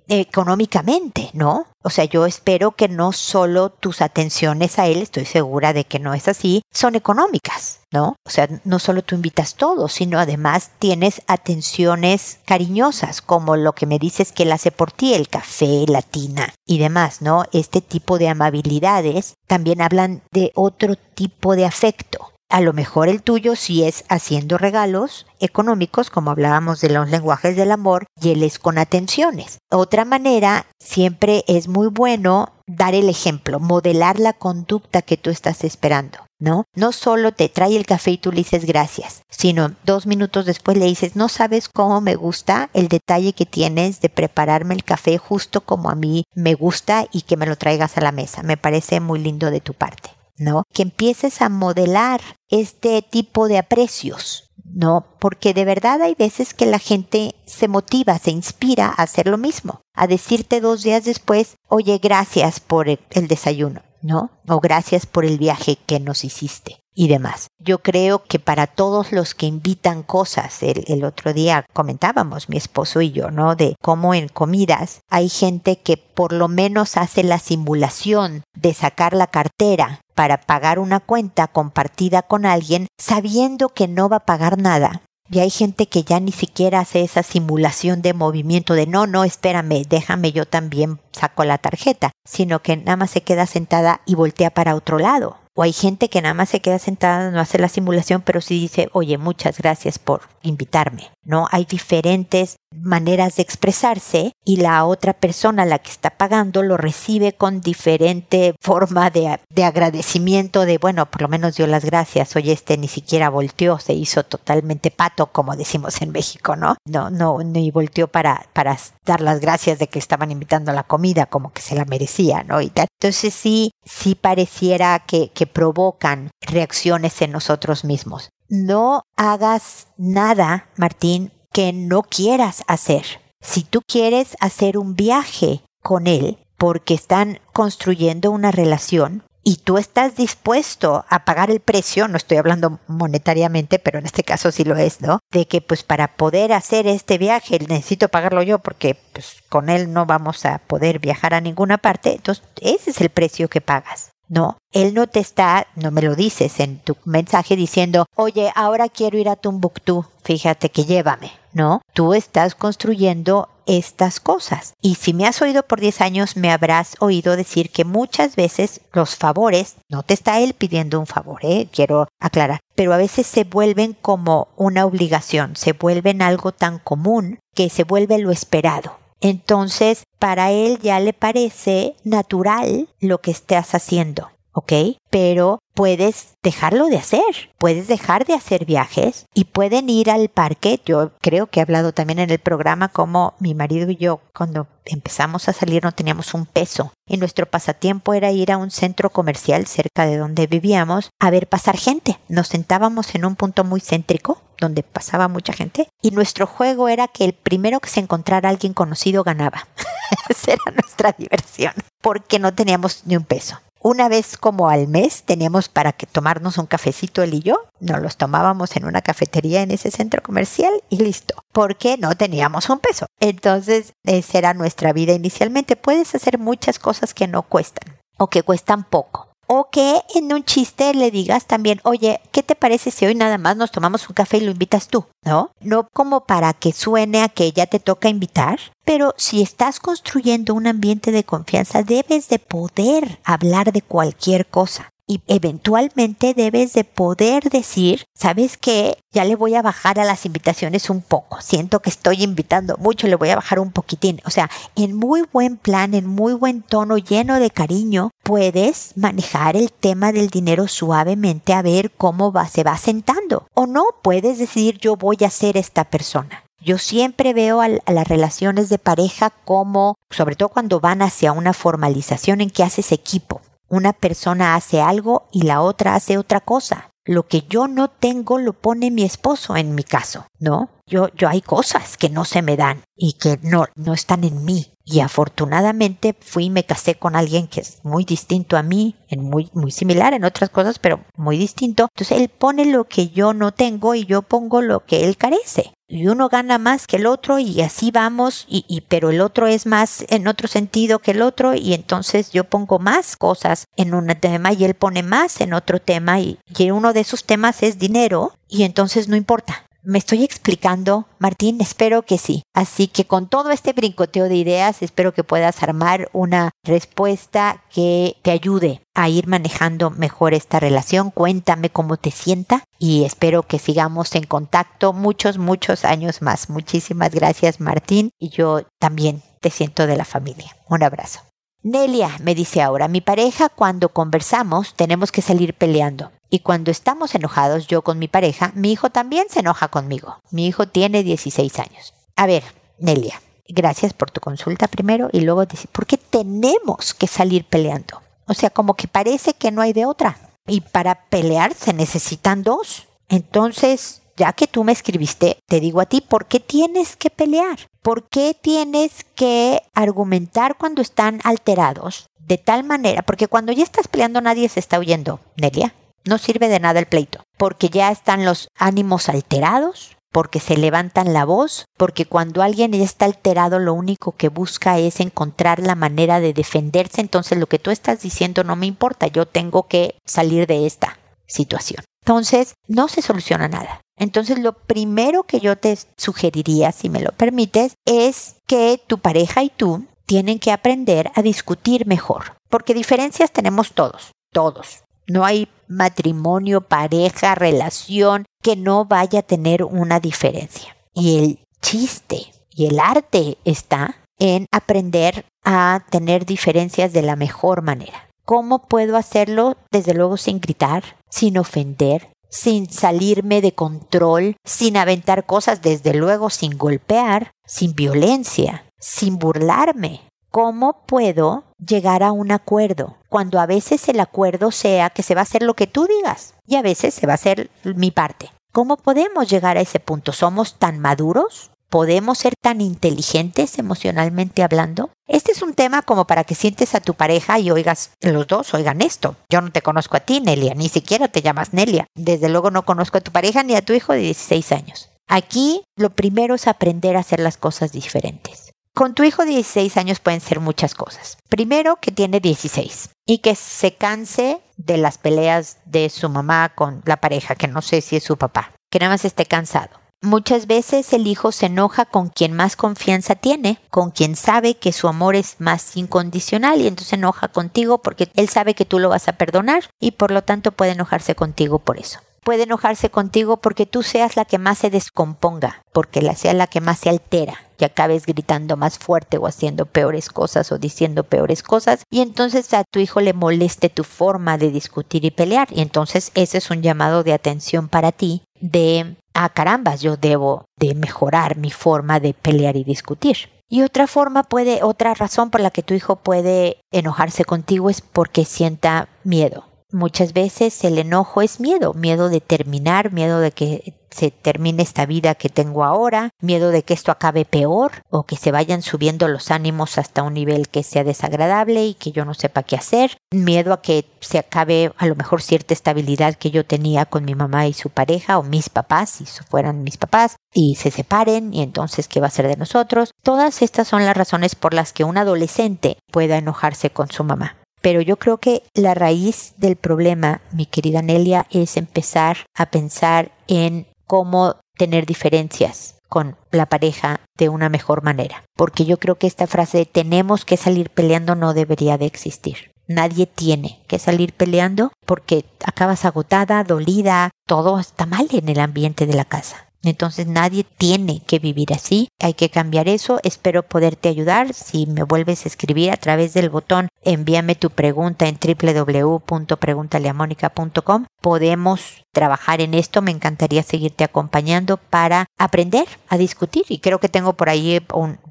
económicamente, 0.06 1.30
¿no? 1.32 1.66
O 1.84 1.90
sea, 1.90 2.04
yo 2.04 2.26
espero 2.26 2.72
que 2.72 2.88
no 2.88 3.12
solo 3.12 3.70
tus 3.70 4.02
atenciones 4.02 4.78
a 4.78 4.86
él, 4.86 5.00
estoy 5.00 5.24
segura 5.24 5.72
de 5.72 5.84
que 5.84 6.00
no 6.00 6.12
es 6.12 6.26
así, 6.26 6.62
son 6.72 6.96
económicas, 6.96 7.80
¿no? 7.92 8.16
O 8.26 8.30
sea, 8.30 8.48
no 8.64 8.78
solo 8.78 9.02
tú 9.02 9.14
invitas 9.14 9.54
todo, 9.54 9.88
sino 9.88 10.18
además 10.18 10.70
tienes 10.80 11.22
atenciones 11.28 12.40
cariñosas, 12.44 13.22
como 13.22 13.56
lo 13.56 13.74
que 13.74 13.86
me 13.86 13.98
dices 13.98 14.32
que 14.32 14.42
él 14.42 14.52
hace 14.52 14.72
por 14.72 14.90
ti, 14.90 15.14
el 15.14 15.28
café, 15.28 15.84
la 15.86 16.02
tina 16.02 16.52
y 16.66 16.78
demás, 16.78 17.22
¿no? 17.22 17.44
Este 17.52 17.80
tipo 17.80 18.18
de 18.18 18.28
amabilidades 18.28 19.34
también 19.46 19.80
hablan 19.80 20.22
de 20.32 20.50
otro 20.54 20.96
tipo 21.14 21.54
de 21.54 21.64
afecto. 21.64 22.32
A 22.50 22.62
lo 22.62 22.72
mejor 22.72 23.08
el 23.08 23.22
tuyo 23.22 23.56
sí 23.56 23.84
es 23.84 24.04
haciendo 24.08 24.56
regalos 24.56 25.26
económicos, 25.38 26.08
como 26.08 26.30
hablábamos 26.30 26.80
de 26.80 26.88
los 26.88 27.10
lenguajes 27.10 27.56
del 27.56 27.70
amor, 27.70 28.06
y 28.20 28.30
él 28.30 28.42
es 28.42 28.58
con 28.58 28.78
atenciones. 28.78 29.58
Otra 29.70 30.06
manera, 30.06 30.66
siempre 30.78 31.44
es 31.46 31.68
muy 31.68 31.88
bueno 31.88 32.54
dar 32.66 32.94
el 32.94 33.10
ejemplo, 33.10 33.60
modelar 33.60 34.18
la 34.18 34.32
conducta 34.32 35.02
que 35.02 35.18
tú 35.18 35.28
estás 35.28 35.62
esperando. 35.62 36.18
¿no? 36.40 36.64
No 36.74 36.92
solo 36.92 37.32
te 37.32 37.48
trae 37.48 37.76
el 37.76 37.84
café 37.84 38.12
y 38.12 38.18
tú 38.18 38.30
le 38.30 38.38
dices 38.38 38.64
gracias, 38.64 39.22
sino 39.28 39.72
dos 39.84 40.06
minutos 40.06 40.46
después 40.46 40.78
le 40.78 40.86
dices, 40.86 41.16
no 41.16 41.28
sabes 41.28 41.68
cómo 41.68 42.00
me 42.00 42.14
gusta 42.14 42.70
el 42.74 42.88
detalle 42.88 43.32
que 43.32 43.44
tienes 43.44 44.00
de 44.00 44.08
prepararme 44.08 44.74
el 44.74 44.84
café 44.84 45.18
justo 45.18 45.62
como 45.62 45.90
a 45.90 45.94
mí 45.94 46.24
me 46.34 46.54
gusta 46.54 47.06
y 47.12 47.22
que 47.22 47.36
me 47.36 47.46
lo 47.46 47.56
traigas 47.56 47.96
a 47.98 48.02
la 48.02 48.12
mesa. 48.12 48.42
Me 48.42 48.56
parece 48.56 49.00
muy 49.00 49.18
lindo 49.18 49.50
de 49.50 49.60
tu 49.60 49.74
parte. 49.74 50.10
¿No? 50.38 50.64
Que 50.72 50.82
empieces 50.82 51.42
a 51.42 51.48
modelar 51.48 52.20
este 52.48 53.02
tipo 53.02 53.48
de 53.48 53.58
aprecios, 53.58 54.50
¿no? 54.64 55.06
Porque 55.18 55.54
de 55.54 55.64
verdad 55.64 56.02
hay 56.02 56.14
veces 56.14 56.54
que 56.54 56.66
la 56.66 56.78
gente 56.78 57.34
se 57.46 57.68
motiva, 57.68 58.18
se 58.18 58.30
inspira 58.30 58.86
a 58.86 59.02
hacer 59.02 59.26
lo 59.26 59.38
mismo, 59.38 59.80
a 59.94 60.06
decirte 60.06 60.60
dos 60.60 60.82
días 60.82 61.04
después, 61.04 61.56
oye, 61.68 61.98
gracias 61.98 62.60
por 62.60 62.88
el 62.88 63.28
desayuno, 63.28 63.82
¿no? 64.02 64.30
O 64.48 64.60
gracias 64.60 65.06
por 65.06 65.24
el 65.24 65.38
viaje 65.38 65.76
que 65.76 66.00
nos 66.00 66.24
hiciste 66.24 66.80
y 66.98 67.06
demás. 67.06 67.46
Yo 67.60 67.78
creo 67.78 68.24
que 68.24 68.40
para 68.40 68.66
todos 68.66 69.12
los 69.12 69.36
que 69.36 69.46
invitan 69.46 70.02
cosas, 70.02 70.64
el, 70.64 71.04
otro 71.04 71.32
día 71.32 71.64
comentábamos 71.72 72.48
mi 72.48 72.56
esposo 72.56 73.00
y 73.00 73.12
yo, 73.12 73.30
¿no? 73.30 73.54
De 73.54 73.76
cómo 73.80 74.14
en 74.14 74.26
comidas 74.26 75.02
hay 75.08 75.28
gente 75.28 75.78
que 75.78 75.96
por 75.96 76.32
lo 76.32 76.48
menos 76.48 76.96
hace 76.96 77.22
la 77.22 77.38
simulación 77.38 78.42
de 78.56 78.74
sacar 78.74 79.12
la 79.14 79.28
cartera 79.28 80.00
para 80.18 80.40
pagar 80.40 80.80
una 80.80 80.98
cuenta 80.98 81.46
compartida 81.46 82.22
con 82.22 82.44
alguien 82.44 82.88
sabiendo 82.98 83.68
que 83.68 83.86
no 83.86 84.08
va 84.08 84.16
a 84.16 84.26
pagar 84.26 84.58
nada. 84.58 85.02
Y 85.30 85.38
hay 85.38 85.48
gente 85.48 85.86
que 85.86 86.02
ya 86.02 86.18
ni 86.18 86.32
siquiera 86.32 86.80
hace 86.80 87.02
esa 87.02 87.22
simulación 87.22 88.02
de 88.02 88.14
movimiento 88.14 88.74
de 88.74 88.88
no, 88.88 89.06
no, 89.06 89.22
espérame, 89.22 89.84
déjame 89.88 90.32
yo 90.32 90.44
también 90.44 90.98
saco 91.12 91.44
la 91.44 91.58
tarjeta, 91.58 92.10
sino 92.24 92.62
que 92.62 92.76
nada 92.76 92.96
más 92.96 93.12
se 93.12 93.20
queda 93.20 93.46
sentada 93.46 94.00
y 94.06 94.16
voltea 94.16 94.50
para 94.50 94.74
otro 94.74 94.98
lado. 94.98 95.36
O 95.54 95.62
hay 95.62 95.72
gente 95.72 96.08
que 96.08 96.20
nada 96.20 96.34
más 96.34 96.48
se 96.48 96.58
queda 96.58 96.80
sentada, 96.80 97.30
no 97.30 97.38
hace 97.38 97.60
la 97.60 97.68
simulación, 97.68 98.22
pero 98.22 98.40
sí 98.40 98.58
dice, 98.58 98.88
oye, 98.94 99.18
muchas 99.18 99.58
gracias 99.58 100.00
por 100.00 100.22
invitarme. 100.42 101.12
¿No? 101.28 101.46
Hay 101.50 101.66
diferentes 101.66 102.56
maneras 102.74 103.36
de 103.36 103.42
expresarse 103.42 104.32
y 104.46 104.56
la 104.56 104.86
otra 104.86 105.12
persona, 105.12 105.66
la 105.66 105.78
que 105.78 105.90
está 105.90 106.08
pagando, 106.08 106.62
lo 106.62 106.78
recibe 106.78 107.34
con 107.34 107.60
diferente 107.60 108.54
forma 108.62 109.10
de, 109.10 109.38
de 109.50 109.64
agradecimiento 109.64 110.64
de, 110.64 110.78
bueno, 110.78 111.04
por 111.10 111.20
lo 111.20 111.28
menos 111.28 111.56
dio 111.56 111.66
las 111.66 111.84
gracias. 111.84 112.34
Oye, 112.34 112.52
este 112.52 112.78
ni 112.78 112.88
siquiera 112.88 113.28
volteó, 113.28 113.78
se 113.78 113.92
hizo 113.92 114.22
totalmente 114.22 114.90
pato, 114.90 115.26
como 115.26 115.54
decimos 115.54 116.00
en 116.00 116.12
México, 116.12 116.56
¿no? 116.56 116.76
No, 116.86 117.10
no, 117.10 117.38
ni 117.42 117.70
volteó 117.70 118.08
para, 118.08 118.46
para 118.54 118.78
dar 119.04 119.20
las 119.20 119.40
gracias 119.40 119.78
de 119.78 119.88
que 119.88 119.98
estaban 119.98 120.30
invitando 120.30 120.70
a 120.70 120.74
la 120.74 120.84
comida, 120.84 121.26
como 121.26 121.52
que 121.52 121.60
se 121.60 121.74
la 121.74 121.84
merecía, 121.84 122.42
¿no? 122.42 122.62
Y 122.62 122.70
tal. 122.70 122.86
Entonces 123.00 123.34
sí, 123.34 123.72
sí 123.84 124.14
pareciera 124.14 124.98
que, 125.00 125.30
que 125.30 125.46
provocan 125.46 126.30
reacciones 126.40 127.20
en 127.20 127.32
nosotros 127.32 127.84
mismos. 127.84 128.30
No 128.48 129.02
hagas 129.14 129.88
nada, 129.98 130.70
Martín, 130.76 131.32
que 131.52 131.74
no 131.74 132.02
quieras 132.02 132.64
hacer. 132.66 133.04
Si 133.42 133.62
tú 133.62 133.82
quieres 133.86 134.36
hacer 134.40 134.78
un 134.78 134.94
viaje 134.94 135.60
con 135.82 136.06
él 136.06 136.38
porque 136.56 136.94
están 136.94 137.40
construyendo 137.52 138.30
una 138.30 138.50
relación 138.50 139.22
y 139.44 139.56
tú 139.56 139.76
estás 139.76 140.16
dispuesto 140.16 141.04
a 141.10 141.26
pagar 141.26 141.50
el 141.50 141.60
precio, 141.60 142.08
no 142.08 142.16
estoy 142.16 142.38
hablando 142.38 142.80
monetariamente, 142.86 143.78
pero 143.78 143.98
en 143.98 144.06
este 144.06 144.24
caso 144.24 144.50
sí 144.50 144.64
lo 144.64 144.76
es, 144.76 145.02
¿no? 145.02 145.20
De 145.30 145.46
que 145.46 145.60
pues 145.60 145.82
para 145.82 146.16
poder 146.16 146.54
hacer 146.54 146.86
este 146.86 147.18
viaje 147.18 147.58
necesito 147.68 148.08
pagarlo 148.08 148.42
yo 148.42 148.60
porque 148.60 148.96
pues 149.12 149.42
con 149.50 149.68
él 149.68 149.92
no 149.92 150.06
vamos 150.06 150.46
a 150.46 150.58
poder 150.58 151.00
viajar 151.00 151.34
a 151.34 151.42
ninguna 151.42 151.76
parte, 151.76 152.14
entonces 152.14 152.44
ese 152.62 152.90
es 152.90 153.00
el 153.02 153.10
precio 153.10 153.48
que 153.48 153.60
pagas. 153.60 154.10
No, 154.28 154.58
él 154.72 154.94
no 154.94 155.06
te 155.06 155.20
está, 155.20 155.66
no 155.74 155.90
me 155.90 156.02
lo 156.02 156.14
dices 156.14 156.60
en 156.60 156.78
tu 156.78 156.96
mensaje 157.04 157.56
diciendo, 157.56 158.06
oye, 158.14 158.52
ahora 158.54 158.88
quiero 158.88 159.16
ir 159.18 159.28
a 159.28 159.36
Tumbuktu, 159.36 160.04
fíjate 160.22 160.70
que 160.70 160.84
llévame. 160.84 161.32
No, 161.54 161.80
tú 161.94 162.12
estás 162.12 162.54
construyendo 162.54 163.48
estas 163.66 164.20
cosas. 164.20 164.74
Y 164.80 164.96
si 164.96 165.12
me 165.12 165.26
has 165.26 165.40
oído 165.42 165.62
por 165.62 165.80
10 165.80 166.00
años, 166.02 166.36
me 166.36 166.50
habrás 166.50 166.96
oído 167.00 167.36
decir 167.36 167.70
que 167.70 167.84
muchas 167.84 168.36
veces 168.36 168.80
los 168.92 169.16
favores, 169.16 169.76
no 169.88 170.02
te 170.02 170.14
está 170.14 170.40
él 170.40 170.54
pidiendo 170.54 171.00
un 171.00 171.06
favor, 171.06 171.40
¿eh? 171.42 171.68
quiero 171.72 172.08
aclarar, 172.20 172.60
pero 172.74 172.92
a 172.92 172.98
veces 172.98 173.26
se 173.26 173.44
vuelven 173.44 173.94
como 174.00 174.48
una 174.56 174.84
obligación, 174.84 175.56
se 175.56 175.72
vuelven 175.72 176.22
algo 176.22 176.52
tan 176.52 176.78
común 176.78 177.38
que 177.54 177.68
se 177.70 177.84
vuelve 177.84 178.18
lo 178.18 178.30
esperado. 178.30 178.98
Entonces, 179.20 180.04
para 180.18 180.52
él 180.52 180.78
ya 180.80 181.00
le 181.00 181.12
parece 181.12 181.94
natural 182.04 182.88
lo 183.00 183.20
que 183.20 183.30
estás 183.30 183.74
haciendo, 183.74 184.28
¿ok? 184.52 184.72
Pero 185.10 185.58
puedes 185.78 186.34
dejarlo 186.42 186.88
de 186.88 186.96
hacer, 186.96 187.52
puedes 187.56 187.86
dejar 187.86 188.26
de 188.26 188.34
hacer 188.34 188.64
viajes 188.64 189.26
y 189.32 189.44
pueden 189.44 189.88
ir 189.88 190.10
al 190.10 190.28
parque. 190.28 190.80
Yo 190.84 191.12
creo 191.20 191.46
que 191.46 191.60
he 191.60 191.62
hablado 191.62 191.92
también 191.92 192.18
en 192.18 192.30
el 192.30 192.40
programa 192.40 192.88
como 192.88 193.34
mi 193.38 193.54
marido 193.54 193.88
y 193.88 193.94
yo 193.94 194.20
cuando 194.34 194.66
empezamos 194.84 195.48
a 195.48 195.52
salir 195.52 195.84
no 195.84 195.92
teníamos 195.92 196.34
un 196.34 196.46
peso 196.46 196.92
y 197.06 197.16
nuestro 197.16 197.46
pasatiempo 197.46 198.12
era 198.12 198.32
ir 198.32 198.50
a 198.50 198.56
un 198.56 198.72
centro 198.72 199.10
comercial 199.10 199.68
cerca 199.68 200.04
de 200.04 200.16
donde 200.16 200.48
vivíamos 200.48 201.10
a 201.20 201.30
ver 201.30 201.48
pasar 201.48 201.76
gente. 201.76 202.18
Nos 202.28 202.48
sentábamos 202.48 203.14
en 203.14 203.24
un 203.24 203.36
punto 203.36 203.62
muy 203.62 203.80
céntrico 203.80 204.42
donde 204.60 204.82
pasaba 204.82 205.28
mucha 205.28 205.52
gente 205.52 205.86
y 206.02 206.10
nuestro 206.10 206.48
juego 206.48 206.88
era 206.88 207.06
que 207.06 207.24
el 207.24 207.34
primero 207.34 207.78
que 207.78 207.88
se 207.88 208.00
encontrara 208.00 208.48
alguien 208.48 208.74
conocido 208.74 209.22
ganaba. 209.22 209.68
Esa 210.28 210.54
era 210.54 210.72
nuestra 210.74 211.14
diversión 211.16 211.74
porque 212.02 212.40
no 212.40 212.52
teníamos 212.52 213.06
ni 213.06 213.16
un 213.16 213.22
peso. 213.22 213.60
Una 213.80 214.08
vez 214.08 214.36
como 214.36 214.68
al 214.68 214.88
mes 214.88 215.22
teníamos 215.22 215.68
para 215.68 215.92
que 215.92 216.06
tomarnos 216.06 216.58
un 216.58 216.66
cafecito 216.66 217.22
él 217.22 217.34
y 217.34 217.40
yo. 217.40 217.62
Nos 217.80 218.00
los 218.02 218.16
tomábamos 218.16 218.76
en 218.76 218.84
una 218.84 219.02
cafetería 219.02 219.62
en 219.62 219.70
ese 219.70 219.90
centro 219.90 220.22
comercial 220.22 220.72
y 220.88 220.98
listo. 220.98 221.34
Porque 221.52 221.96
no 221.98 222.16
teníamos 222.16 222.68
un 222.70 222.78
peso. 222.80 223.06
Entonces, 223.20 223.92
esa 224.04 224.38
era 224.38 224.54
nuestra 224.54 224.92
vida 224.92 225.12
inicialmente. 225.12 225.76
Puedes 225.76 226.14
hacer 226.14 226.38
muchas 226.38 226.78
cosas 226.78 227.14
que 227.14 227.28
no 227.28 227.42
cuestan 227.42 227.98
o 228.18 228.28
que 228.28 228.42
cuestan 228.42 228.84
poco. 228.84 229.27
O 229.50 229.70
que 229.70 230.02
en 230.14 230.30
un 230.30 230.44
chiste 230.44 230.92
le 230.92 231.10
digas 231.10 231.46
también, 231.46 231.80
oye, 231.82 232.20
¿qué 232.32 232.42
te 232.42 232.54
parece 232.54 232.90
si 232.90 233.06
hoy 233.06 233.14
nada 233.14 233.38
más 233.38 233.56
nos 233.56 233.70
tomamos 233.70 234.06
un 234.06 234.14
café 234.14 234.36
y 234.36 234.40
lo 234.42 234.50
invitas 234.50 234.88
tú? 234.88 235.06
¿No? 235.24 235.52
No 235.60 235.88
como 235.94 236.26
para 236.26 236.52
que 236.52 236.72
suene 236.72 237.22
a 237.22 237.30
que 237.30 237.50
ya 237.52 237.66
te 237.66 237.80
toca 237.80 238.10
invitar, 238.10 238.60
pero 238.84 239.14
si 239.16 239.40
estás 239.40 239.80
construyendo 239.80 240.52
un 240.52 240.66
ambiente 240.66 241.12
de 241.12 241.24
confianza, 241.24 241.82
debes 241.82 242.28
de 242.28 242.38
poder 242.38 243.20
hablar 243.24 243.72
de 243.72 243.80
cualquier 243.80 244.46
cosa 244.46 244.90
y 245.08 245.22
eventualmente 245.26 246.34
debes 246.34 246.74
de 246.74 246.84
poder 246.84 247.44
decir, 247.50 248.04
¿sabes 248.14 248.58
qué? 248.58 248.98
Ya 249.10 249.24
le 249.24 249.36
voy 249.36 249.54
a 249.54 249.62
bajar 249.62 249.98
a 249.98 250.04
las 250.04 250.26
invitaciones 250.26 250.90
un 250.90 251.00
poco. 251.00 251.40
Siento 251.40 251.80
que 251.80 251.88
estoy 251.88 252.22
invitando 252.22 252.76
mucho, 252.76 253.08
le 253.08 253.16
voy 253.16 253.30
a 253.30 253.36
bajar 253.36 253.58
un 253.58 253.72
poquitín. 253.72 254.20
O 254.26 254.30
sea, 254.30 254.50
en 254.76 254.94
muy 254.94 255.22
buen 255.32 255.56
plan, 255.56 255.94
en 255.94 256.06
muy 256.06 256.34
buen 256.34 256.62
tono, 256.62 256.98
lleno 256.98 257.40
de 257.40 257.50
cariño, 257.50 258.10
puedes 258.22 258.92
manejar 258.96 259.56
el 259.56 259.72
tema 259.72 260.12
del 260.12 260.28
dinero 260.28 260.68
suavemente 260.68 261.54
a 261.54 261.62
ver 261.62 261.90
cómo 261.90 262.30
va, 262.30 262.46
se 262.46 262.62
va 262.62 262.76
sentando. 262.76 263.48
O 263.54 263.66
no, 263.66 263.86
puedes 264.02 264.38
decidir 264.38 264.76
yo 264.78 264.96
voy 264.96 265.16
a 265.24 265.30
ser 265.30 265.56
esta 265.56 265.84
persona. 265.84 266.44
Yo 266.60 266.76
siempre 266.76 267.32
veo 267.32 267.62
a, 267.62 267.68
las 267.68 268.08
relaciones 268.08 268.68
de 268.68 268.78
pareja 268.78 269.30
como, 269.30 269.94
sobre 270.10 270.36
todo 270.36 270.50
cuando 270.50 270.80
van 270.80 271.00
hacia 271.00 271.32
una 271.32 271.54
formalización 271.54 272.42
en 272.42 272.50
que 272.50 272.62
haces 272.62 272.92
equipo 272.92 273.40
una 273.68 273.92
persona 273.92 274.54
hace 274.54 274.80
algo 274.80 275.28
y 275.32 275.42
la 275.42 275.62
otra 275.62 275.94
hace 275.94 276.18
otra 276.18 276.40
cosa. 276.40 276.90
Lo 277.04 277.26
que 277.26 277.44
yo 277.48 277.68
no 277.68 277.88
tengo 277.88 278.38
lo 278.38 278.52
pone 278.52 278.90
mi 278.90 279.02
esposo 279.02 279.56
en 279.56 279.74
mi 279.74 279.82
caso, 279.82 280.26
¿no? 280.38 280.68
Yo, 280.86 281.08
yo 281.14 281.28
hay 281.28 281.40
cosas 281.40 281.96
que 281.96 282.10
no 282.10 282.26
se 282.26 282.42
me 282.42 282.56
dan 282.56 282.82
y 282.96 283.14
que 283.14 283.38
no, 283.42 283.64
no 283.76 283.94
están 283.94 284.24
en 284.24 284.44
mí. 284.44 284.74
Y 284.84 285.00
afortunadamente 285.00 286.14
fui 286.20 286.46
y 286.46 286.50
me 286.50 286.64
casé 286.64 286.96
con 286.96 287.16
alguien 287.16 287.46
que 287.46 287.60
es 287.60 287.78
muy 287.82 288.04
distinto 288.04 288.58
a 288.58 288.62
mí, 288.62 288.96
en 289.08 289.22
muy, 289.22 289.50
muy 289.54 289.70
similar 289.70 290.12
en 290.12 290.24
otras 290.24 290.50
cosas, 290.50 290.78
pero 290.78 291.00
muy 291.16 291.38
distinto. 291.38 291.88
Entonces 291.94 292.18
él 292.18 292.28
pone 292.28 292.66
lo 292.66 292.84
que 292.84 293.08
yo 293.08 293.32
no 293.32 293.52
tengo 293.52 293.94
y 293.94 294.04
yo 294.04 294.22
pongo 294.22 294.60
lo 294.60 294.84
que 294.84 295.04
él 295.04 295.16
carece 295.16 295.72
y 295.88 296.06
uno 296.06 296.28
gana 296.28 296.58
más 296.58 296.86
que 296.86 296.96
el 296.96 297.06
otro 297.06 297.38
y 297.38 297.62
así 297.62 297.90
vamos 297.90 298.44
y, 298.48 298.64
y, 298.68 298.82
pero 298.82 299.10
el 299.10 299.20
otro 299.20 299.46
es 299.46 299.66
más 299.66 300.04
en 300.08 300.28
otro 300.28 300.46
sentido 300.46 300.98
que 300.98 301.12
el 301.12 301.22
otro 301.22 301.54
y 301.54 301.72
entonces 301.72 302.30
yo 302.30 302.44
pongo 302.44 302.78
más 302.78 303.16
cosas 303.16 303.66
en 303.76 303.94
un 303.94 304.08
tema 304.20 304.52
y 304.52 304.64
él 304.64 304.74
pone 304.74 305.02
más 305.02 305.40
en 305.40 305.54
otro 305.54 305.80
tema 305.80 306.20
y, 306.20 306.38
y 306.56 306.70
uno 306.70 306.92
de 306.92 307.00
esos 307.00 307.24
temas 307.24 307.62
es 307.62 307.78
dinero 307.78 308.34
y 308.48 308.64
entonces 308.64 309.08
no 309.08 309.16
importa 309.16 309.67
¿Me 309.82 309.98
estoy 309.98 310.24
explicando, 310.24 311.06
Martín? 311.18 311.60
Espero 311.60 312.02
que 312.02 312.18
sí. 312.18 312.42
Así 312.52 312.88
que 312.88 313.06
con 313.06 313.28
todo 313.28 313.50
este 313.50 313.72
brincoteo 313.72 314.28
de 314.28 314.34
ideas, 314.34 314.82
espero 314.82 315.14
que 315.14 315.22
puedas 315.22 315.62
armar 315.62 316.10
una 316.12 316.50
respuesta 316.64 317.62
que 317.72 318.16
te 318.22 318.32
ayude 318.32 318.82
a 318.94 319.08
ir 319.08 319.28
manejando 319.28 319.90
mejor 319.90 320.34
esta 320.34 320.58
relación. 320.58 321.10
Cuéntame 321.12 321.70
cómo 321.70 321.96
te 321.96 322.10
sienta 322.10 322.64
y 322.78 323.04
espero 323.04 323.44
que 323.44 323.60
sigamos 323.60 324.14
en 324.16 324.24
contacto 324.24 324.92
muchos, 324.92 325.38
muchos 325.38 325.84
años 325.84 326.22
más. 326.22 326.50
Muchísimas 326.50 327.14
gracias, 327.14 327.60
Martín. 327.60 328.10
Y 328.18 328.30
yo 328.30 328.62
también 328.80 329.22
te 329.40 329.50
siento 329.50 329.86
de 329.86 329.96
la 329.96 330.04
familia. 330.04 330.56
Un 330.68 330.82
abrazo. 330.82 331.20
Nelia 331.62 332.10
me 332.20 332.34
dice 332.34 332.62
ahora, 332.62 332.88
mi 332.88 333.00
pareja 333.00 333.48
cuando 333.48 333.90
conversamos 333.90 334.74
tenemos 334.74 335.12
que 335.12 335.22
salir 335.22 335.54
peleando. 335.54 336.10
Y 336.30 336.40
cuando 336.40 336.70
estamos 336.70 337.14
enojados 337.14 337.66
yo 337.66 337.82
con 337.82 337.98
mi 337.98 338.08
pareja, 338.08 338.52
mi 338.54 338.72
hijo 338.72 338.90
también 338.90 339.26
se 339.30 339.40
enoja 339.40 339.68
conmigo. 339.68 340.20
Mi 340.30 340.46
hijo 340.46 340.68
tiene 340.68 341.02
16 341.02 341.58
años. 341.58 341.94
A 342.16 342.26
ver, 342.26 342.44
Nelia, 342.78 343.22
gracias 343.48 343.94
por 343.94 344.10
tu 344.10 344.20
consulta 344.20 344.68
primero 344.68 345.08
y 345.12 345.20
luego 345.20 345.46
dice, 345.46 345.68
¿por 345.72 345.86
qué 345.86 345.96
tenemos 345.96 346.94
que 346.94 347.06
salir 347.06 347.44
peleando? 347.44 348.02
O 348.26 348.34
sea, 348.34 348.50
como 348.50 348.74
que 348.74 348.88
parece 348.88 349.34
que 349.34 349.50
no 349.50 349.62
hay 349.62 349.72
de 349.72 349.86
otra. 349.86 350.18
Y 350.46 350.60
para 350.60 351.06
pelear 351.08 351.54
se 351.54 351.72
necesitan 351.72 352.42
dos. 352.42 352.86
Entonces, 353.08 354.02
ya 354.16 354.32
que 354.32 354.46
tú 354.46 354.64
me 354.64 354.72
escribiste, 354.72 355.38
te 355.46 355.60
digo 355.60 355.80
a 355.80 355.86
ti, 355.86 356.02
¿por 356.02 356.26
qué 356.26 356.40
tienes 356.40 356.96
que 356.96 357.08
pelear? 357.08 357.58
¿Por 357.82 358.08
qué 358.08 358.36
tienes 358.38 359.04
que 359.14 359.62
argumentar 359.74 360.58
cuando 360.58 360.82
están 360.82 361.20
alterados? 361.24 362.08
De 362.18 362.36
tal 362.36 362.64
manera, 362.64 363.02
porque 363.02 363.28
cuando 363.28 363.52
ya 363.52 363.62
estás 363.62 363.88
peleando 363.88 364.20
nadie 364.20 364.48
se 364.50 364.60
está 364.60 364.78
huyendo, 364.78 365.20
Nelia. 365.36 365.72
No 366.04 366.18
sirve 366.18 366.48
de 366.48 366.60
nada 366.60 366.80
el 366.80 366.86
pleito, 366.86 367.22
porque 367.36 367.68
ya 367.68 367.90
están 367.90 368.24
los 368.24 368.48
ánimos 368.56 369.08
alterados, 369.08 369.96
porque 370.12 370.40
se 370.40 370.56
levantan 370.56 371.12
la 371.12 371.24
voz, 371.24 371.66
porque 371.76 372.06
cuando 372.06 372.42
alguien 372.42 372.74
está 372.74 373.04
alterado 373.04 373.58
lo 373.58 373.74
único 373.74 374.12
que 374.12 374.28
busca 374.28 374.78
es 374.78 375.00
encontrar 375.00 375.60
la 375.60 375.74
manera 375.74 376.20
de 376.20 376.32
defenderse, 376.32 377.00
entonces 377.00 377.38
lo 377.38 377.46
que 377.46 377.58
tú 377.58 377.70
estás 377.70 378.00
diciendo 378.00 378.44
no 378.44 378.56
me 378.56 378.66
importa, 378.66 379.06
yo 379.06 379.26
tengo 379.26 379.68
que 379.68 379.98
salir 380.06 380.46
de 380.46 380.66
esta 380.66 380.98
situación. 381.26 381.84
Entonces, 382.00 382.54
no 382.66 382.88
se 382.88 383.02
soluciona 383.02 383.48
nada. 383.48 383.82
Entonces, 383.98 384.38
lo 384.38 384.54
primero 384.54 385.24
que 385.24 385.40
yo 385.40 385.56
te 385.56 385.76
sugeriría, 385.96 386.72
si 386.72 386.88
me 386.88 387.00
lo 387.00 387.12
permites, 387.12 387.74
es 387.84 388.36
que 388.46 388.80
tu 388.86 388.98
pareja 388.98 389.42
y 389.42 389.50
tú 389.50 389.84
tienen 390.06 390.38
que 390.38 390.52
aprender 390.52 391.10
a 391.14 391.20
discutir 391.20 391.86
mejor, 391.86 392.38
porque 392.48 392.72
diferencias 392.72 393.30
tenemos 393.30 393.72
todos, 393.72 394.12
todos. 394.32 394.84
No 395.06 395.26
hay 395.26 395.48
matrimonio, 395.68 396.62
pareja, 396.62 397.34
relación 397.34 398.26
que 398.42 398.56
no 398.56 398.84
vaya 398.84 399.20
a 399.20 399.22
tener 399.22 399.64
una 399.64 400.00
diferencia. 400.00 400.76
Y 400.94 401.18
el 401.18 401.38
chiste 401.60 402.32
y 402.50 402.66
el 402.66 402.80
arte 402.80 403.38
está 403.44 403.96
en 404.18 404.46
aprender 404.52 405.24
a 405.44 405.84
tener 405.90 406.26
diferencias 406.26 406.92
de 406.92 407.02
la 407.02 407.16
mejor 407.16 407.62
manera. 407.62 408.08
¿Cómo 408.24 408.66
puedo 408.66 408.96
hacerlo? 408.96 409.56
Desde 409.70 409.94
luego 409.94 410.16
sin 410.16 410.40
gritar, 410.40 410.82
sin 411.08 411.38
ofender, 411.38 412.10
sin 412.28 412.70
salirme 412.70 413.40
de 413.40 413.52
control, 413.52 414.36
sin 414.44 414.76
aventar 414.76 415.24
cosas, 415.24 415.62
desde 415.62 415.94
luego 415.94 416.28
sin 416.30 416.58
golpear, 416.58 417.30
sin 417.46 417.74
violencia, 417.74 418.64
sin 418.78 419.18
burlarme. 419.18 420.07
¿Cómo 420.30 420.84
puedo 420.86 421.44
llegar 421.58 422.02
a 422.02 422.12
un 422.12 422.32
acuerdo? 422.32 422.98
Cuando 423.08 423.40
a 423.40 423.46
veces 423.46 423.88
el 423.88 423.98
acuerdo 423.98 424.50
sea 424.50 424.90
que 424.90 425.02
se 425.02 425.14
va 425.14 425.22
a 425.22 425.22
hacer 425.22 425.42
lo 425.42 425.54
que 425.54 425.66
tú 425.66 425.86
digas 425.86 426.34
y 426.46 426.56
a 426.56 426.62
veces 426.62 426.92
se 426.92 427.06
va 427.06 427.14
a 427.14 427.14
hacer 427.14 427.50
mi 427.64 427.90
parte. 427.90 428.30
¿Cómo 428.52 428.76
podemos 428.76 429.30
llegar 429.30 429.56
a 429.56 429.62
ese 429.62 429.80
punto? 429.80 430.12
¿Somos 430.12 430.58
tan 430.58 430.80
maduros? 430.80 431.50
¿Podemos 431.70 432.18
ser 432.18 432.34
tan 432.40 432.60
inteligentes 432.60 433.58
emocionalmente 433.58 434.42
hablando? 434.42 434.90
Este 435.06 435.32
es 435.32 435.40
un 435.40 435.54
tema 435.54 435.80
como 435.80 436.06
para 436.06 436.24
que 436.24 436.34
sientes 436.34 436.74
a 436.74 436.80
tu 436.80 436.92
pareja 436.94 437.38
y 437.38 437.50
oigas, 437.50 437.92
los 438.00 438.26
dos 438.26 438.52
oigan 438.52 438.82
esto. 438.82 439.16
Yo 439.30 439.40
no 439.40 439.50
te 439.50 439.62
conozco 439.62 439.96
a 439.96 440.00
ti, 440.00 440.20
Nelia, 440.20 440.54
ni 440.54 440.68
siquiera 440.68 441.08
te 441.08 441.22
llamas 441.22 441.54
Nelia. 441.54 441.86
Desde 441.94 442.28
luego 442.28 442.50
no 442.50 442.66
conozco 442.66 442.98
a 442.98 443.02
tu 443.02 443.12
pareja 443.12 443.42
ni 443.42 443.54
a 443.54 443.62
tu 443.62 443.72
hijo 443.72 443.94
de 443.94 444.00
16 444.00 444.52
años. 444.52 444.90
Aquí 445.06 445.62
lo 445.76 445.90
primero 445.90 446.34
es 446.34 446.46
aprender 446.46 446.96
a 446.96 447.00
hacer 447.00 447.20
las 447.20 447.38
cosas 447.38 447.72
diferentes. 447.72 448.47
Con 448.78 448.94
tu 448.94 449.02
hijo 449.02 449.24
de 449.24 449.32
16 449.32 449.76
años 449.76 449.98
pueden 449.98 450.20
ser 450.20 450.38
muchas 450.38 450.76
cosas. 450.76 451.18
Primero, 451.28 451.80
que 451.80 451.90
tiene 451.90 452.20
16 452.20 452.90
y 453.06 453.18
que 453.18 453.34
se 453.34 453.74
canse 453.74 454.40
de 454.56 454.76
las 454.76 454.98
peleas 454.98 455.58
de 455.64 455.90
su 455.90 456.08
mamá 456.08 456.50
con 456.50 456.82
la 456.84 456.98
pareja, 456.98 457.34
que 457.34 457.48
no 457.48 457.60
sé 457.60 457.80
si 457.80 457.96
es 457.96 458.04
su 458.04 458.16
papá, 458.16 458.52
que 458.70 458.78
nada 458.78 458.92
más 458.92 459.04
esté 459.04 459.26
cansado. 459.26 459.70
Muchas 460.00 460.46
veces 460.46 460.92
el 460.92 461.08
hijo 461.08 461.32
se 461.32 461.46
enoja 461.46 461.86
con 461.86 462.08
quien 462.08 462.34
más 462.34 462.54
confianza 462.54 463.16
tiene, 463.16 463.58
con 463.68 463.90
quien 463.90 464.14
sabe 464.14 464.54
que 464.54 464.72
su 464.72 464.86
amor 464.86 465.16
es 465.16 465.40
más 465.40 465.76
incondicional 465.76 466.60
y 466.60 466.68
entonces 466.68 466.92
enoja 466.92 467.26
contigo 467.26 467.78
porque 467.78 468.08
él 468.14 468.28
sabe 468.28 468.54
que 468.54 468.64
tú 468.64 468.78
lo 468.78 468.90
vas 468.90 469.08
a 469.08 469.14
perdonar 469.14 469.64
y 469.80 469.90
por 469.90 470.12
lo 470.12 470.22
tanto 470.22 470.52
puede 470.52 470.70
enojarse 470.70 471.16
contigo 471.16 471.58
por 471.58 471.80
eso. 471.80 471.98
Puede 472.28 472.42
enojarse 472.42 472.90
contigo 472.90 473.38
porque 473.38 473.64
tú 473.64 473.82
seas 473.82 474.14
la 474.14 474.26
que 474.26 474.36
más 474.36 474.58
se 474.58 474.68
descomponga, 474.68 475.62
porque 475.72 476.02
la 476.02 476.14
sea 476.14 476.34
la 476.34 476.46
que 476.46 476.60
más 476.60 476.80
se 476.80 476.90
altera 476.90 477.38
y 477.58 477.64
acabes 477.64 478.04
gritando 478.04 478.58
más 478.58 478.78
fuerte 478.78 479.16
o 479.16 479.26
haciendo 479.26 479.64
peores 479.64 480.10
cosas 480.10 480.52
o 480.52 480.58
diciendo 480.58 481.04
peores 481.04 481.42
cosas 481.42 481.84
y 481.88 482.02
entonces 482.02 482.52
a 482.52 482.64
tu 482.70 482.80
hijo 482.80 483.00
le 483.00 483.14
moleste 483.14 483.70
tu 483.70 483.82
forma 483.82 484.36
de 484.36 484.50
discutir 484.50 485.06
y 485.06 485.10
pelear 485.10 485.48
y 485.50 485.62
entonces 485.62 486.12
ese 486.14 486.36
es 486.36 486.50
un 486.50 486.60
llamado 486.60 487.02
de 487.02 487.14
atención 487.14 487.66
para 487.66 487.92
ti 487.92 488.20
de 488.42 488.96
ah, 489.14 489.30
caramba, 489.30 489.76
yo 489.76 489.96
debo 489.96 490.44
de 490.58 490.74
mejorar 490.74 491.38
mi 491.38 491.50
forma 491.50 491.98
de 491.98 492.12
pelear 492.12 492.56
y 492.56 492.64
discutir. 492.64 493.30
Y 493.48 493.62
otra 493.62 493.86
forma 493.86 494.22
puede, 494.24 494.62
otra 494.62 494.92
razón 494.92 495.30
por 495.30 495.40
la 495.40 495.50
que 495.50 495.62
tu 495.62 495.72
hijo 495.72 495.96
puede 495.96 496.60
enojarse 496.72 497.24
contigo 497.24 497.70
es 497.70 497.80
porque 497.80 498.26
sienta 498.26 498.90
miedo. 499.02 499.47
Muchas 499.70 500.14
veces 500.14 500.64
el 500.64 500.78
enojo 500.78 501.20
es 501.20 501.40
miedo, 501.40 501.74
miedo 501.74 502.08
de 502.08 502.22
terminar, 502.22 502.90
miedo 502.90 503.20
de 503.20 503.32
que 503.32 503.74
se 503.90 504.10
termine 504.10 504.62
esta 504.62 504.86
vida 504.86 505.14
que 505.14 505.28
tengo 505.28 505.62
ahora, 505.62 506.10
miedo 506.20 506.50
de 506.50 506.62
que 506.62 506.72
esto 506.72 506.90
acabe 506.90 507.26
peor 507.26 507.82
o 507.90 508.04
que 508.04 508.16
se 508.16 508.32
vayan 508.32 508.62
subiendo 508.62 509.08
los 509.08 509.30
ánimos 509.30 509.76
hasta 509.76 510.02
un 510.02 510.14
nivel 510.14 510.48
que 510.48 510.62
sea 510.62 510.84
desagradable 510.84 511.66
y 511.66 511.74
que 511.74 511.92
yo 511.92 512.06
no 512.06 512.14
sepa 512.14 512.44
qué 512.44 512.56
hacer, 512.56 512.96
miedo 513.10 513.52
a 513.52 513.60
que 513.60 513.84
se 514.00 514.18
acabe 514.18 514.72
a 514.78 514.86
lo 514.86 514.94
mejor 514.94 515.20
cierta 515.20 515.52
estabilidad 515.52 516.14
que 516.14 516.30
yo 516.30 516.46
tenía 516.46 516.86
con 516.86 517.04
mi 517.04 517.14
mamá 517.14 517.46
y 517.46 517.52
su 517.52 517.68
pareja 517.68 518.18
o 518.18 518.22
mis 518.22 518.48
papás, 518.48 518.88
si 518.88 519.04
fueran 519.28 519.64
mis 519.64 519.76
papás, 519.76 520.16
y 520.32 520.54
se 520.56 520.70
separen 520.70 521.34
y 521.34 521.42
entonces 521.42 521.88
qué 521.88 522.00
va 522.00 522.06
a 522.06 522.10
ser 522.10 522.26
de 522.26 522.36
nosotros. 522.36 522.92
Todas 523.02 523.42
estas 523.42 523.68
son 523.68 523.84
las 523.84 523.96
razones 523.96 524.34
por 524.34 524.54
las 524.54 524.72
que 524.72 524.84
un 524.84 524.96
adolescente 524.96 525.76
pueda 525.90 526.16
enojarse 526.16 526.70
con 526.70 526.90
su 526.90 527.04
mamá. 527.04 527.37
Pero 527.60 527.80
yo 527.80 527.96
creo 527.96 528.18
que 528.18 528.42
la 528.54 528.74
raíz 528.74 529.34
del 529.36 529.56
problema, 529.56 530.20
mi 530.32 530.46
querida 530.46 530.82
Nelia, 530.82 531.26
es 531.30 531.56
empezar 531.56 532.18
a 532.34 532.46
pensar 532.46 533.12
en 533.26 533.66
cómo 533.86 534.36
tener 534.56 534.86
diferencias 534.86 535.76
con 535.88 536.16
la 536.30 536.46
pareja 536.46 537.00
de 537.16 537.28
una 537.28 537.48
mejor 537.48 537.82
manera. 537.82 538.24
Porque 538.36 538.64
yo 538.64 538.78
creo 538.78 538.96
que 538.96 539.06
esta 539.06 539.26
frase 539.26 539.58
de 539.58 539.66
tenemos 539.66 540.24
que 540.24 540.36
salir 540.36 540.70
peleando 540.70 541.14
no 541.14 541.34
debería 541.34 541.78
de 541.78 541.86
existir. 541.86 542.50
Nadie 542.66 543.06
tiene 543.06 543.64
que 543.66 543.78
salir 543.78 544.12
peleando 544.12 544.72
porque 544.84 545.24
acabas 545.44 545.86
agotada, 545.86 546.44
dolida, 546.44 547.10
todo 547.26 547.58
está 547.58 547.86
mal 547.86 548.06
en 548.12 548.28
el 548.28 548.40
ambiente 548.40 548.86
de 548.86 548.94
la 548.94 549.06
casa. 549.06 549.47
Entonces 549.62 550.06
nadie 550.06 550.44
tiene 550.44 551.02
que 551.06 551.18
vivir 551.18 551.52
así. 551.52 551.88
Hay 552.00 552.14
que 552.14 552.30
cambiar 552.30 552.68
eso. 552.68 553.00
Espero 553.02 553.42
poderte 553.42 553.88
ayudar. 553.88 554.32
Si 554.32 554.66
me 554.66 554.84
vuelves 554.84 555.24
a 555.24 555.28
escribir 555.28 555.70
a 555.70 555.76
través 555.76 556.14
del 556.14 556.30
botón 556.30 556.68
envíame 556.82 557.34
tu 557.34 557.50
pregunta 557.50 558.08
en 558.08 558.18
www.preguntaleamónica.com. 558.18 560.86
Podemos 561.00 561.84
trabajar 561.92 562.40
en 562.40 562.54
esto. 562.54 562.80
Me 562.82 562.92
encantaría 562.92 563.42
seguirte 563.42 563.82
acompañando 563.84 564.56
para 564.56 565.06
aprender 565.18 565.66
a 565.88 565.98
discutir. 565.98 566.44
Y 566.48 566.60
creo 566.60 566.78
que 566.78 566.88
tengo 566.88 567.12
por 567.12 567.28
ahí 567.28 567.60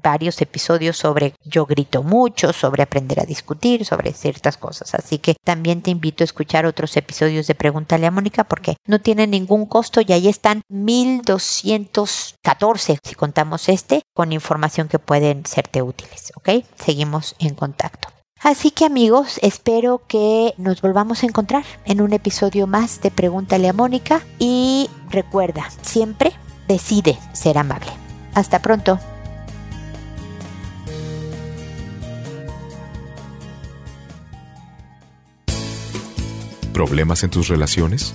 varios 0.02 0.40
episodios 0.42 0.96
sobre 0.96 1.34
yo 1.44 1.66
grito 1.66 2.02
mucho, 2.02 2.52
sobre 2.52 2.84
aprender 2.84 3.20
a 3.20 3.24
discutir, 3.24 3.84
sobre 3.84 4.12
ciertas 4.12 4.56
cosas. 4.56 4.94
Así 4.94 5.18
que 5.18 5.34
también 5.44 5.82
te 5.82 5.90
invito 5.90 6.22
a 6.22 6.26
escuchar 6.26 6.66
otros 6.66 6.96
episodios 6.96 7.46
de 7.46 7.54
Pregúntale 7.54 8.06
a 8.06 8.10
Mónica 8.10 8.44
porque 8.44 8.76
no 8.86 9.00
tienen 9.00 9.30
ningún 9.30 9.66
costo 9.66 10.00
y 10.06 10.12
ahí 10.12 10.28
están 10.28 10.62
1214 11.64 12.98
si 13.02 13.14
contamos 13.14 13.68
este 13.68 14.02
con 14.14 14.32
información 14.32 14.88
que 14.88 14.98
pueden 14.98 15.46
serte 15.46 15.82
útiles. 15.82 16.32
¿Ok? 16.36 16.64
Seguimos 16.76 17.34
en 17.38 17.54
contacto. 17.54 18.08
Así 18.40 18.70
que 18.70 18.84
amigos, 18.84 19.38
espero 19.42 20.02
que 20.06 20.54
nos 20.58 20.80
volvamos 20.80 21.22
a 21.22 21.26
encontrar 21.26 21.64
en 21.84 22.00
un 22.00 22.12
episodio 22.12 22.68
más 22.68 23.00
de 23.00 23.10
Pregúntale 23.10 23.68
a 23.68 23.72
Mónica 23.72 24.22
y 24.38 24.88
recuerda, 25.10 25.68
siempre 25.82 26.32
decide 26.68 27.18
ser 27.32 27.58
amable. 27.58 27.90
Hasta 28.34 28.62
pronto. 28.62 29.00
¿Problemas 36.72 37.24
en 37.24 37.30
tus 37.30 37.48
relaciones? 37.48 38.14